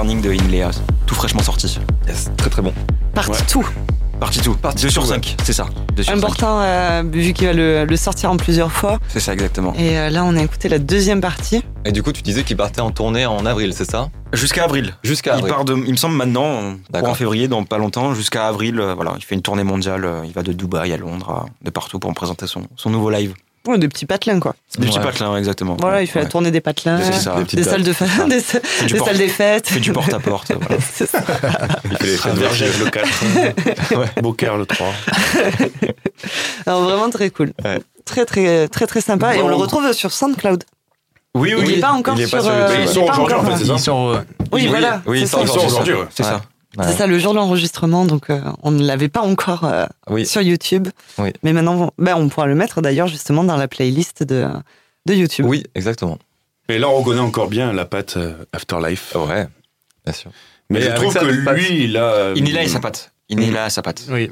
De 0.10 0.32
Inlea, 0.32 0.72
tout 1.06 1.14
fraîchement 1.14 1.44
sorti. 1.44 1.80
Yes, 2.08 2.32
très 2.36 2.50
très 2.50 2.64
bon. 2.64 2.74
Parti 3.14 3.44
tout. 3.46 3.66
Parti 4.20 4.42
tout. 4.42 4.58
2 4.76 4.90
sur 4.90 5.04
tout, 5.04 5.08
5, 5.10 5.36
c'est 5.44 5.54
ça. 5.54 5.68
2 5.96 6.02
sur 6.04 6.12
5. 6.12 6.18
Important, 6.18 6.60
euh, 6.62 7.04
vu 7.10 7.32
qu'il 7.32 7.46
va 7.48 7.54
le, 7.54 7.86
le 7.86 7.96
sortir 7.96 8.32
en 8.32 8.36
plusieurs 8.36 8.72
fois. 8.72 8.98
C'est 9.08 9.20
ça, 9.20 9.32
exactement. 9.34 9.74
Et 9.78 9.98
euh, 10.00 10.10
là, 10.10 10.26
on 10.26 10.36
a 10.36 10.42
écouté 10.42 10.68
la 10.68 10.80
deuxième 10.80 11.22
partie. 11.22 11.64
Et 11.86 11.92
du 11.92 12.02
coup, 12.04 12.12
tu 12.12 12.24
disais 12.24 12.44
qu'il 12.44 12.58
partait 12.58 12.82
en 12.82 12.90
tournée 12.92 13.28
en 13.28 13.46
avril, 13.46 13.72
c'est 13.74 13.90
ça? 13.90 14.10
Jusqu'à 14.34 14.64
avril. 14.66 14.94
Jusqu'à 15.04 15.38
Il 15.38 15.46
part 15.46 15.64
de, 15.64 15.74
il 15.76 15.92
me 15.92 15.96
semble 15.98 16.16
maintenant, 16.16 16.74
en 16.92 17.14
février, 17.14 17.48
dans 17.48 17.64
pas 17.64 17.78
longtemps, 17.78 18.14
jusqu'à 18.16 18.48
avril. 18.48 18.80
euh, 18.80 18.96
voilà, 18.96 19.14
il 19.16 19.24
fait 19.24 19.36
une 19.36 19.42
tournée 19.44 19.64
mondiale. 19.64 20.04
euh, 20.06 20.24
Il 20.26 20.34
va 20.34 20.42
de 20.42 20.52
Dubaï 20.54 20.92
à 20.92 20.98
Londres, 20.98 21.46
de 21.62 21.70
partout 21.70 22.00
pour 22.00 22.10
me 22.10 22.16
présenter 22.16 22.48
son, 22.48 22.64
son 22.76 22.90
nouveau 22.90 23.12
live. 23.12 23.36
Ouais, 23.68 23.78
des 23.78 23.88
petits 23.90 24.06
patelins, 24.06 24.40
quoi. 24.40 24.56
Des 24.78 24.88
petits 24.88 24.98
Ouais. 24.98 25.04
patelins, 25.04 25.36
exactement. 25.38 25.76
Voilà, 25.80 26.02
il 26.02 26.08
fait 26.08 26.20
la 26.20 26.26
Ouais. 26.26 26.32
tournée 26.32 26.50
des 26.52 26.62
patelins, 26.62 27.00
ça. 27.12 27.36
Des 27.54 27.64
salles 27.64 27.84
de 27.84 27.94
fa- 27.94 28.06
des, 28.26 28.40
porte- 28.98 29.06
salles 29.10 29.18
des 29.18 29.28
fêtes. 29.28 29.68
Il 29.70 29.74
fait 29.74 29.80
du 29.82 29.92
porte-à-porte. 29.92 30.52
voilà. 30.60 30.78
C'est 30.94 31.08
ça. 31.10 31.20
Il 31.92 31.98
fait 31.98 32.06
les 32.08 32.18
fêtes 32.18 32.80
le 32.80 32.90
4. 32.90 34.22
Beaucaire 34.22 34.58
le 34.58 34.66
3. 34.66 34.88
Alors, 36.66 36.82
vraiment 36.84 37.10
très 37.10 37.30
cool. 37.30 37.52
Ouais. 37.64 37.80
Très, 38.06 38.26
très, 38.26 38.68
très, 38.68 38.88
très 38.88 39.02
sympa. 39.02 39.36
Et 39.36 39.42
on 39.42 39.48
le 39.50 39.56
retrouve 39.56 39.92
sur 39.94 40.12
SoundCloud. 40.12 40.64
Oui, 41.36 41.54
Il 41.60 41.64
n'est 41.68 41.78
pas 41.80 41.92
encore 41.92 42.16
il 42.18 42.24
est 42.24 42.28
sur. 42.28 42.38
pas 42.40 42.44
sur 42.44 42.52
euh, 42.52 42.76
ils 42.76 42.82
il 42.82 42.88
sont 42.88 43.02
aujourd'hui, 43.04 43.36
en 43.36 43.44
fait, 43.44 43.58
c'est 43.58 43.66
ça 43.78 43.92
euh, 43.92 44.18
Oui, 44.52 44.62
Oui, 44.64 44.68
voilà. 44.68 45.02
oui, 45.06 45.22
Ils 45.22 45.28
sont 45.28 45.42
aujourd'hui, 45.42 45.94
ouais. 45.94 46.06
C'est 46.10 46.24
Ouais. 46.24 46.30
ça. 46.30 46.42
Ouais. 46.78 46.86
C'est 46.88 46.94
ça, 46.94 47.08
le 47.08 47.18
jour 47.18 47.34
de 47.34 47.38
l'enregistrement, 47.38 48.06
donc 48.06 48.30
euh, 48.30 48.40
on 48.62 48.70
ne 48.72 48.86
l'avait 48.86 49.10
pas 49.10 49.22
encore 49.22 49.64
euh, 49.64 49.86
Oui. 50.10 50.26
sur 50.26 50.42
YouTube. 50.42 50.88
Oui. 51.18 51.32
Mais 51.42 51.52
maintenant, 51.52 51.92
ben, 51.98 52.16
on 52.16 52.30
pourra 52.30 52.46
le 52.46 52.54
mettre 52.56 52.82
d'ailleurs 52.82 53.08
justement 53.08 53.44
dans 53.44 53.58
la 53.58 53.68
playlist 53.68 54.22
de, 54.24 54.48
de 55.08 55.14
YouTube. 55.16 55.46
Oui, 55.48 55.64
exactement. 55.74 56.20
Et 56.68 56.78
là, 56.78 56.88
on 56.90 56.98
reconnaît 57.00 57.20
encore 57.22 57.48
bien 57.48 57.74
la 57.74 57.86
patte 57.86 58.18
euh, 58.18 58.34
Afterlife. 58.54 59.16
Ouais, 59.16 59.48
bien 60.06 60.14
sûr. 60.14 60.30
Mais 60.70 60.82
je 60.82 60.90
trouve 60.92 61.12
que 61.14 61.26
lui, 61.56 61.86
il 61.86 61.98
a. 61.98 62.04
euh, 62.04 62.34
Inila 62.36 62.62
et 62.64 62.68
sa 62.68 62.80
patte. 62.80 63.12
Inila 63.30 63.66
et 63.66 63.70
sa 63.72 63.82
patte. 63.82 64.04
Oui. 64.10 64.30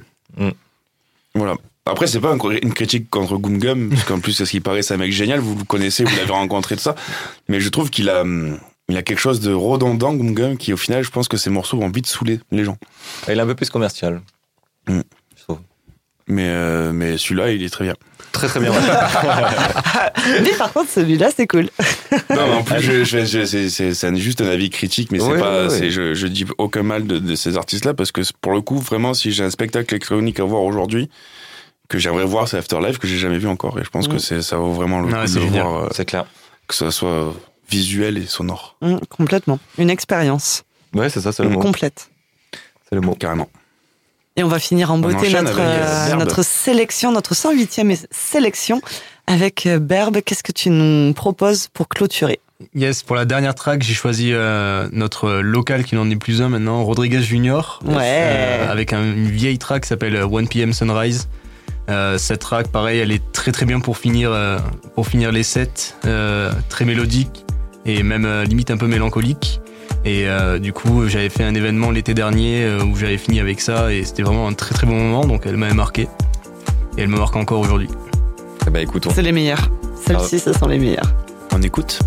Voilà. 1.34 1.56
Après, 1.86 2.06
c'est 2.06 2.20
pas 2.20 2.36
une 2.62 2.74
critique 2.74 3.10
contre 3.10 3.38
Gum 3.38 3.58
Gum, 3.60 3.90
parce 3.90 4.04
qu'en 4.04 4.20
plus, 4.20 4.34
c'est 4.34 4.46
ce 4.46 4.52
qui 4.52 4.60
paraît, 4.60 4.82
c'est 4.82 4.94
un 4.94 4.98
mec 4.98 5.12
génial, 5.12 5.40
vous 5.40 5.56
le 5.56 5.64
connaissez, 5.64 6.04
vous 6.04 6.16
l'avez 6.18 6.32
rencontré 6.34 6.76
de 6.76 6.82
ça. 6.82 6.96
Mais 7.48 7.60
je 7.62 7.70
trouve 7.70 7.90
qu'il 7.90 8.10
a, 8.10 8.22
hum, 8.22 8.60
il 8.90 8.98
a 8.98 9.02
quelque 9.04 9.20
chose 9.20 9.40
de 9.42 9.54
redondant, 9.54 10.14
Gum 10.14 10.34
Gum, 10.34 10.58
qui 10.58 10.72
au 10.74 10.78
final, 10.78 11.04
je 11.04 11.10
pense 11.12 11.28
que 11.28 11.38
ces 11.38 11.50
morceaux 11.50 11.78
vont 11.78 11.90
vite 11.90 12.08
saouler 12.08 12.40
les 12.52 12.64
gens. 12.64 12.78
Et 13.28 13.34
il 13.34 13.38
est 13.38 13.42
un 13.42 13.46
peu 13.46 13.56
plus 13.56 13.70
commercial. 13.70 14.22
Mm. 14.88 15.02
Je 15.36 15.44
trouve. 15.44 15.60
Mais, 16.28 16.48
euh, 16.48 16.92
mais 16.94 17.18
celui-là, 17.18 17.52
il 17.52 17.64
est 17.64 17.70
très 17.70 17.86
bien. 17.86 17.96
Très 18.32 18.48
très 18.48 18.60
bien. 18.60 18.72
ouais. 18.72 18.78
Mais 20.44 20.52
par 20.58 20.72
contre, 20.74 20.90
celui-là, 20.90 21.30
c'est 21.36 21.48
cool. 21.48 21.70
Non, 22.30 22.48
mais 22.48 22.54
en 22.56 22.64
plus, 22.64 22.82
je, 22.82 23.04
je- 23.04 23.26
je- 23.26 23.46
c'est, 23.46 23.70
c'est, 23.70 23.94
c'est 23.94 24.16
juste 24.16 24.42
un 24.42 24.48
avis 24.48 24.70
critique, 24.70 25.12
mais 25.12 25.20
c'est 25.20 25.38
pas, 25.40 25.64
ouais, 25.64 25.68
ouais. 25.68 25.70
c'est, 25.70 25.90
je, 25.92 26.14
je 26.14 26.28
dis 26.28 26.46
aucun 26.58 26.84
mal 26.84 27.06
de, 27.08 27.18
de 27.20 27.36
ces 27.36 27.58
artistes-là, 27.58 27.94
parce 27.94 28.12
que 28.12 28.22
pour 28.42 28.52
le 28.54 28.62
coup, 28.62 28.78
vraiment, 28.80 29.14
si 29.14 29.32
j'ai 29.32 29.44
un 29.44 29.50
spectacle 29.50 29.94
électronique 29.94 30.40
à 30.40 30.44
voir 30.44 30.62
aujourd'hui, 30.64 31.10
que 31.90 31.98
j'aimerais 31.98 32.26
voir, 32.26 32.48
c'est 32.48 32.58
Afterlife, 32.58 32.98
que 32.98 33.08
j'ai 33.08 33.18
jamais 33.18 33.38
vu 33.38 33.48
encore, 33.48 33.80
et 33.80 33.84
je 33.84 33.90
pense 33.90 34.08
Mm. 34.08 34.12
que 34.14 34.18
c'est, 34.20 34.42
ça 34.42 34.58
vaut 34.58 34.72
vraiment 34.74 35.00
le 35.02 35.08
coup 35.08 35.34
de 35.34 35.40
le 35.40 35.46
voir, 35.48 35.76
euh, 35.86 35.88
C'est 35.94 36.06
clair. 36.06 36.26
que 36.68 36.76
ça 36.76 36.92
soit 36.92 37.34
visuel 37.70 38.18
et 38.18 38.26
sonore, 38.26 38.76
Mm, 38.82 38.98
complètement. 39.10 39.60
Une 39.78 39.90
expérience 39.90 40.64
Ouais, 40.94 41.10
c'est 41.10 41.22
ça, 41.22 41.32
c'est 41.32 41.44
le 41.44 41.50
mot. 41.50 41.60
complète. 41.60 42.10
C'est 42.90 42.96
le 42.96 43.02
mot. 43.02 43.14
carrément. 43.16 43.50
Et 44.38 44.44
on 44.44 44.48
va 44.48 44.60
finir 44.60 44.92
en 44.92 45.00
beauté 45.00 45.30
notre, 45.34 45.60
euh, 45.60 46.12
euh, 46.12 46.16
notre 46.16 46.44
sélection, 46.44 47.12
notre 47.12 47.34
108e 47.34 47.96
sélection 48.12 48.82
avec 49.26 49.66
euh, 49.66 49.80
Berbe. 49.80 50.20
Qu'est-ce 50.24 50.44
que 50.44 50.52
tu 50.52 50.70
nous 50.70 51.12
proposes 51.14 51.68
pour 51.74 51.88
clôturer? 51.90 52.40
Yes, 52.76 53.04
pour 53.04 53.16
la 53.16 53.26
dernière 53.26 53.54
track, 53.56 53.82
j'ai 53.84 53.94
choisi 53.96 54.32
euh, 54.34 54.88
notre 54.92 55.30
local 55.42 55.84
qui 55.84 55.96
n'en 55.96 56.10
est 56.10 56.16
plus 56.16 56.42
un 56.42 56.50
maintenant, 56.50 56.84
Rodriguez 56.84 57.22
Junior. 57.22 57.80
Ouais. 57.86 57.96
Euh, 58.00 58.72
avec 58.72 58.94
un- 58.94 59.04
une 59.04 59.30
vieille 59.30 59.58
track 59.60 59.84
qui 59.84 59.90
s'appelle 59.90 60.16
1pm 60.24 60.72
Sunrise. 60.74 61.28
Euh, 61.90 62.18
cette 62.18 62.40
track, 62.42 62.68
pareil, 62.68 63.00
elle 63.00 63.12
est 63.12 63.32
très 63.32 63.52
très 63.52 63.66
bien 63.66 63.80
pour 63.80 63.98
finir, 63.98 64.32
euh, 64.32 64.60
pour 64.96 65.08
finir 65.08 65.32
les 65.32 65.44
sets, 65.44 65.96
euh, 66.06 66.52
très 66.70 66.86
mélodique 66.86 67.44
et 67.88 68.04
même 68.04 68.26
euh, 68.26 68.44
limite 68.44 68.70
un 68.70 68.78
peu 68.78 68.88
mélancolique. 68.88 69.62
Et 70.06 70.28
euh, 70.28 70.60
du 70.60 70.74
coup, 70.74 71.08
j'avais 71.08 71.30
fait 71.30 71.44
un 71.44 71.56
événement 71.56 71.90
l'été 71.90 72.14
dernier 72.14 72.64
euh, 72.64 72.84
où 72.84 72.96
j'avais 72.96 73.18
fini 73.18 73.40
avec 73.40 73.60
ça 73.62 73.92
et 73.92 74.04
c'était 74.04 74.24
vraiment 74.24 74.48
un 74.48 74.54
très 74.54 74.76
très 74.76 74.86
bon 74.86 74.96
moment, 74.96 75.26
donc 75.26 75.46
elle 75.46 75.58
m'avait 75.58 75.74
marqué. 75.74 76.08
Et 76.98 77.02
elle 77.02 77.10
me 77.10 77.18
marque 77.18 77.36
encore 77.36 77.60
aujourd'hui. 77.60 77.90
Eh 78.68 78.70
ben 78.70 78.82
écoutons. 78.82 79.10
C'est 79.14 79.22
les 79.22 79.32
meilleurs. 79.32 79.70
Celles-ci, 80.06 80.40
ce 80.40 80.54
sont 80.54 80.68
les 80.68 80.80
meilleurs. 80.80 81.14
On 81.54 81.62
écoute 81.62 82.00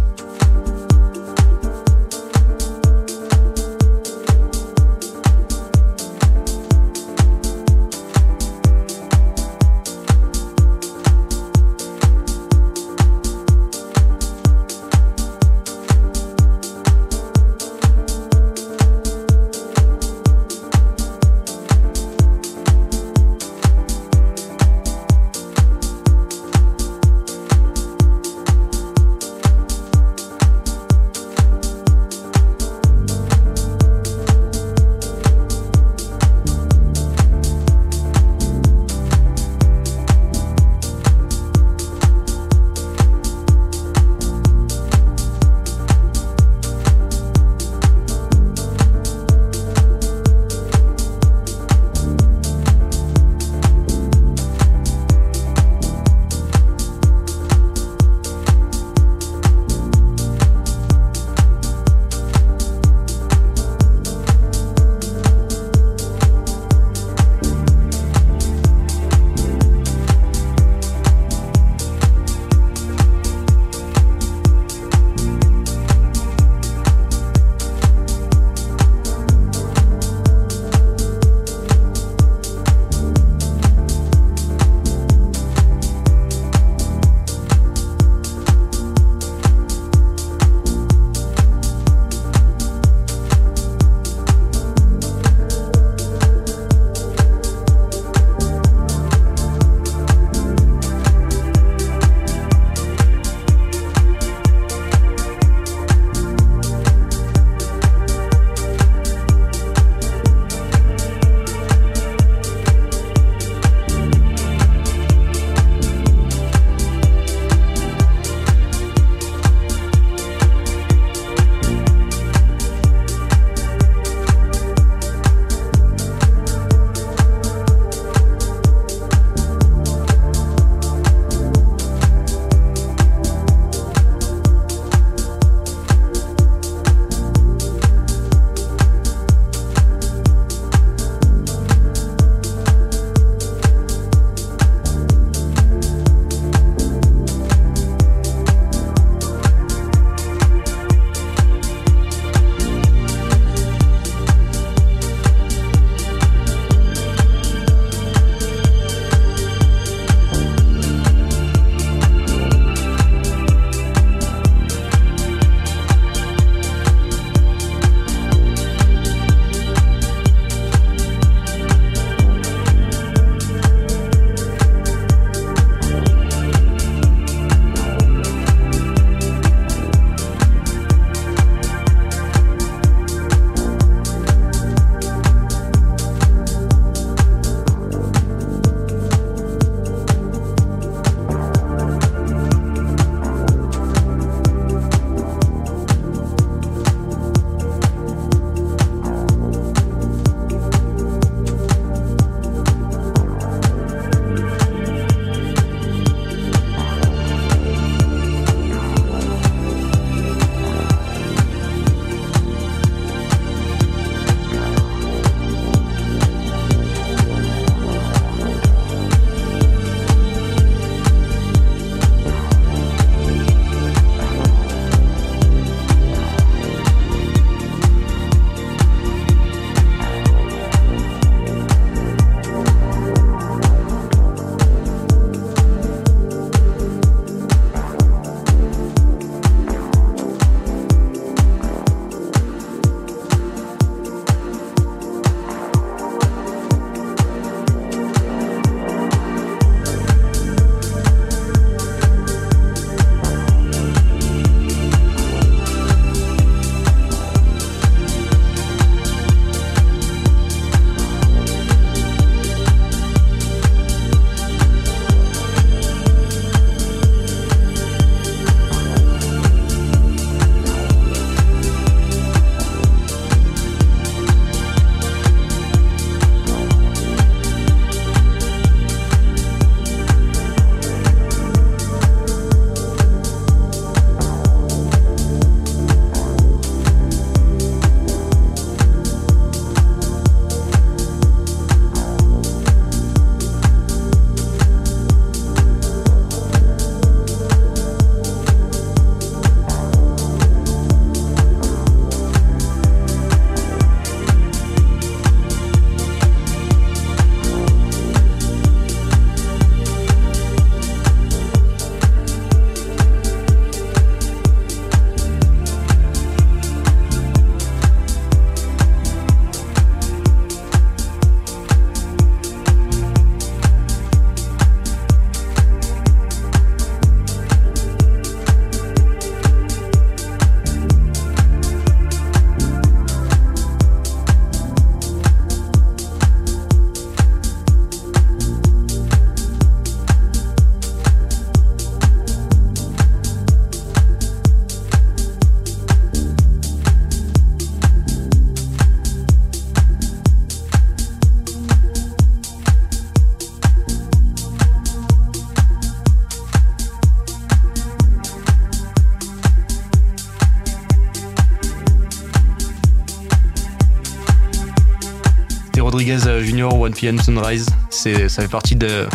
Rodriguez 365.91 366.19
Junior, 366.41 366.73
1pm 366.89 367.21
Sunrise. 367.23 367.67
C'est, 367.91 368.29
ça 368.29 368.43
fait 368.43 368.49
partie 368.49 368.77
de, 368.77 369.07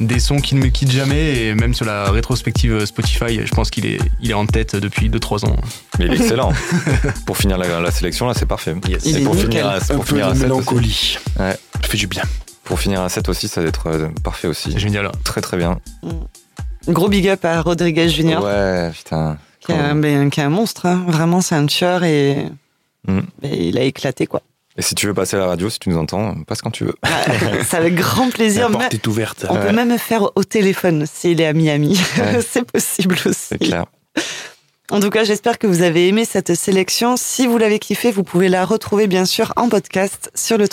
des 0.00 0.18
sons 0.18 0.38
qui 0.40 0.56
ne 0.56 0.60
me 0.60 0.66
quittent 0.68 0.90
jamais 0.90 1.36
et 1.44 1.54
même 1.54 1.72
sur 1.72 1.84
la 1.86 2.10
rétrospective 2.10 2.84
Spotify, 2.84 3.40
je 3.46 3.54
pense 3.54 3.70
qu'il 3.70 3.86
est, 3.86 3.98
il 4.20 4.30
est 4.30 4.34
en 4.34 4.44
tête 4.46 4.74
depuis 4.74 5.08
2-3 5.08 5.46
ans. 5.46 5.56
Mais 5.98 6.06
il 6.06 6.12
est 6.14 6.16
excellent. 6.16 6.52
pour 7.26 7.36
finir 7.36 7.58
la, 7.58 7.80
la 7.80 7.90
sélection, 7.92 8.26
là, 8.26 8.34
c'est 8.34 8.46
parfait. 8.46 8.74
Il 8.88 8.92
Et 8.92 8.96
est 9.20 9.24
pour 9.24 9.34
nickel. 9.36 9.50
finir, 9.52 9.68
un- 9.68 9.76
Un 9.76 9.80
pour 9.94 10.04
peu 10.04 10.16
finir 10.16 10.26
de 10.26 10.30
un 10.32 10.34
set 10.34 10.42
aussi. 10.42 10.42
mélancolie. 10.50 11.18
Ouais. 11.38 11.56
Ça 11.82 11.88
fait 11.88 11.98
du 11.98 12.06
bien. 12.08 12.22
Pour 12.64 12.80
finir 12.80 13.00
un 13.00 13.08
set 13.08 13.28
aussi, 13.28 13.46
ça 13.46 13.60
va 13.62 13.68
être 13.68 13.86
euh, 13.86 14.08
parfait 14.24 14.48
aussi. 14.48 14.72
C'est 14.72 14.78
génial. 14.80 15.10
Très 15.22 15.40
très 15.42 15.56
bien. 15.56 15.78
Gros 16.88 17.08
big 17.08 17.28
up 17.28 17.44
à 17.44 17.62
Rodriguez 17.62 18.08
Junior, 18.08 18.42
Ouais, 18.42 18.90
putain. 18.92 19.38
qui, 19.60 19.70
est 19.72 19.76
un, 19.76 19.94
ben, 19.94 20.28
qui 20.28 20.40
est 20.40 20.44
un 20.44 20.50
monstre. 20.50 20.86
hein. 20.86 21.04
Vraiment, 21.06 21.40
c'est 21.40 21.54
un 21.54 21.66
tueur 21.66 22.02
et, 22.04 22.48
Mm. 23.06 23.18
et 23.42 23.68
il 23.68 23.76
a 23.78 23.82
éclaté, 23.82 24.26
quoi. 24.26 24.40
Et 24.76 24.82
si 24.82 24.94
tu 24.96 25.06
veux 25.06 25.14
passer 25.14 25.36
à 25.36 25.40
la 25.40 25.46
radio, 25.46 25.70
si 25.70 25.78
tu 25.78 25.88
nous 25.88 25.96
entends, 25.98 26.34
passe 26.46 26.60
quand 26.60 26.70
tu 26.72 26.84
veux. 26.84 26.94
Ah, 27.02 27.08
c'est 27.68 27.76
avec 27.76 27.94
grand 27.94 28.30
plaisir. 28.30 28.68
La 28.68 28.78
porte 28.78 28.94
est 28.94 29.06
ouverte. 29.06 29.46
on 29.48 29.54
Ouais. 29.54 29.66
peut 29.68 29.72
même 29.72 29.96
faire 29.98 30.30
au 30.34 30.42
téléphone 30.44 31.06
s'il 31.12 31.40
est 31.40 31.46
à 31.46 31.52
Miami. 31.52 31.98
Ouais. 32.18 32.40
c'est 32.48 32.64
possible 32.64 33.14
aussi. 33.24 33.38
C'est 33.50 33.58
clair. 33.58 33.84
En 34.90 35.00
tout 35.00 35.10
cas, 35.10 35.24
j'espère 35.24 35.58
que 35.58 35.66
vous 35.66 35.80
avez 35.82 36.08
aimé 36.08 36.24
cette 36.24 36.54
sélection. 36.54 37.16
Si 37.16 37.46
vous 37.46 37.56
l'avez 37.56 37.78
kiffé, 37.78 38.10
vous 38.10 38.22
pouvez 38.24 38.48
la 38.48 38.64
retrouver 38.66 39.06
bien 39.06 39.24
sûr 39.24 39.52
en 39.56 39.68
podcast 39.68 40.30
sur 40.34 40.58
le 40.58 40.66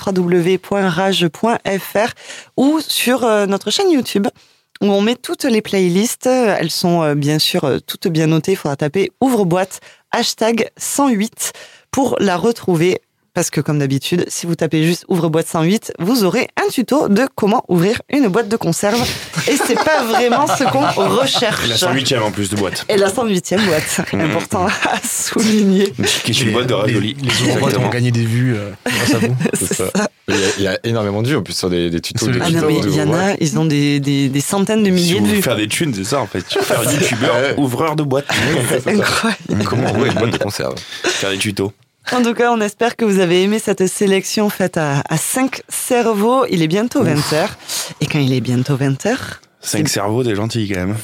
www.rage.fr 0.92 2.14
ou 2.58 2.80
sur 2.86 3.24
euh, 3.24 3.46
notre 3.46 3.72
chaîne 3.72 3.90
YouTube 3.92 4.28
où 4.82 4.88
on 4.88 5.02
met 5.02 5.16
toutes 5.16 5.44
les 5.46 5.62
playlists. 5.62 6.26
Elles 6.28 6.72
sont 6.72 7.04
euh, 7.04 7.16
bien 7.16 7.40
sûr 7.40 7.64
euh, 7.66 7.78
toutes 7.80 8.08
bien 8.08 8.28
notées. 8.28 8.54
Il 8.54 8.58
faudra 8.58 8.76
taper 8.76 9.12
ouvre-boîte 9.22 9.80
hashtag 10.12 10.70
108 10.78 11.54
pour 11.92 12.16
la 12.20 12.36
retrouver. 12.36 13.00
Parce 13.34 13.50
que 13.50 13.62
comme 13.62 13.80
d'habitude, 13.80 14.26
si 14.28 14.46
vous 14.46 14.56
tapez 14.56 14.84
juste 14.84 15.06
ouvre-boîte 15.08 15.48
108, 15.48 15.94
vous 16.00 16.26
aurez 16.26 16.50
un 16.62 16.68
tuto 16.70 17.08
de 17.08 17.28
comment 17.34 17.64
ouvrir 17.70 18.02
une 18.10 18.28
boîte 18.28 18.50
de 18.50 18.58
conserve. 18.58 19.02
Et 19.48 19.56
c'est 19.56 19.76
pas 19.76 20.04
vraiment 20.04 20.48
ce 20.48 20.66
qu'on 20.66 20.82
recherche. 21.08 21.64
Et 21.64 21.70
la 21.70 21.78
108 21.78 22.12
e 22.12 22.22
en 22.22 22.32
plus 22.32 22.50
de 22.50 22.58
boîte. 22.58 22.86
Et 22.90 22.98
la 22.98 23.08
108e 23.10 23.66
boîte, 23.66 24.02
important 24.14 24.66
à 24.66 25.00
souligner. 25.08 25.94
Qui 26.26 26.32
est 26.32 26.42
une 26.42 26.52
boîte 26.52 26.68
de 26.68 26.74
raviolis. 26.74 27.16
Les, 27.22 27.30
les 27.30 27.52
ouvre-boîtes 27.52 27.78
ont 27.78 27.88
gagné 27.88 28.12
des 28.12 28.26
vues 28.26 28.58
euh, 28.58 28.72
grâce 28.86 29.14
à 29.14 29.20
vous. 29.20 29.36
C'est 29.54 29.76
ça. 29.76 29.86
Il 30.28 30.36
y, 30.36 30.44
a, 30.44 30.48
il 30.58 30.64
y 30.64 30.68
a 30.68 30.80
énormément 30.84 31.22
de 31.22 31.30
vues 31.30 31.38
en 31.38 31.42
plus 31.42 31.54
sur 31.54 31.70
des, 31.70 31.90
des 31.90 32.02
tutos. 32.02 32.26
Sur 32.26 32.34
de 32.34 32.40
les 32.40 32.46
Ah 32.46 32.50
non, 32.50 32.68
mais 32.68 32.80
il 32.80 32.96
y 32.96 33.02
en 33.02 33.14
a, 33.14 33.36
ils 33.40 33.58
ont 33.58 33.66
des, 33.66 34.02
des, 34.02 34.28
des 34.28 34.42
centaines 34.42 34.84
de 34.84 34.90
milliers 34.90 35.22
de 35.22 35.28
vues. 35.28 35.42
faire 35.42 35.56
des 35.56 35.70
thunes, 35.70 35.94
c'est 35.94 36.04
ça 36.04 36.20
en 36.20 36.28
fait. 36.28 36.42
Faire 36.62 36.84
youtubeur, 36.84 37.58
ouvreur 37.58 37.96
de 37.96 38.04
boîte. 38.04 38.26
C'est 38.70 38.88
incroyable. 38.90 39.64
Comment 39.66 39.90
ouvrir 39.92 40.12
une 40.12 40.20
boîte 40.20 40.32
de 40.32 40.38
conserve? 40.38 40.76
Faire 41.04 41.30
des 41.30 41.38
tutos. 41.38 41.72
En 42.14 42.22
tout 42.24 42.34
cas, 42.34 42.52
on 42.52 42.60
espère 42.60 42.96
que 42.98 43.06
vous 43.06 43.20
avez 43.20 43.44
aimé 43.44 43.58
cette 43.60 43.88
sélection 43.88 44.50
faite 44.50 44.78
à, 44.78 45.02
à 45.08 45.18
5 45.18 45.62
cerveaux. 45.70 46.46
Il 46.50 46.62
est 46.62 46.68
bientôt 46.68 47.04
20h. 47.04 47.48
Et 48.02 48.06
quand 48.06 48.20
il 48.20 48.34
est 48.34 48.42
bientôt 48.42 48.76
20h, 48.76 49.16
5 49.62 49.88
cerveaux, 49.88 50.24
t'es 50.24 50.36
gentil 50.36 50.68
quand 50.68 50.88
même. 50.88 50.98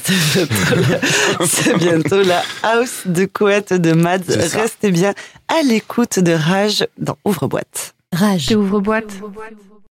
c'est 1.46 1.76
bientôt 1.78 2.22
la 2.22 2.42
house 2.62 3.02
de 3.06 3.24
couette 3.24 3.72
de 3.72 3.92
Mads. 3.92 4.18
Restez 4.28 4.90
bien 4.90 5.14
à 5.48 5.62
l'écoute 5.62 6.18
de 6.18 6.32
Rage 6.32 6.86
dans 6.98 7.16
Ouvre-boîte. 7.24 7.94
Rage. 8.12 8.50
Ouvre 8.54 8.80
boîte. 8.80 9.12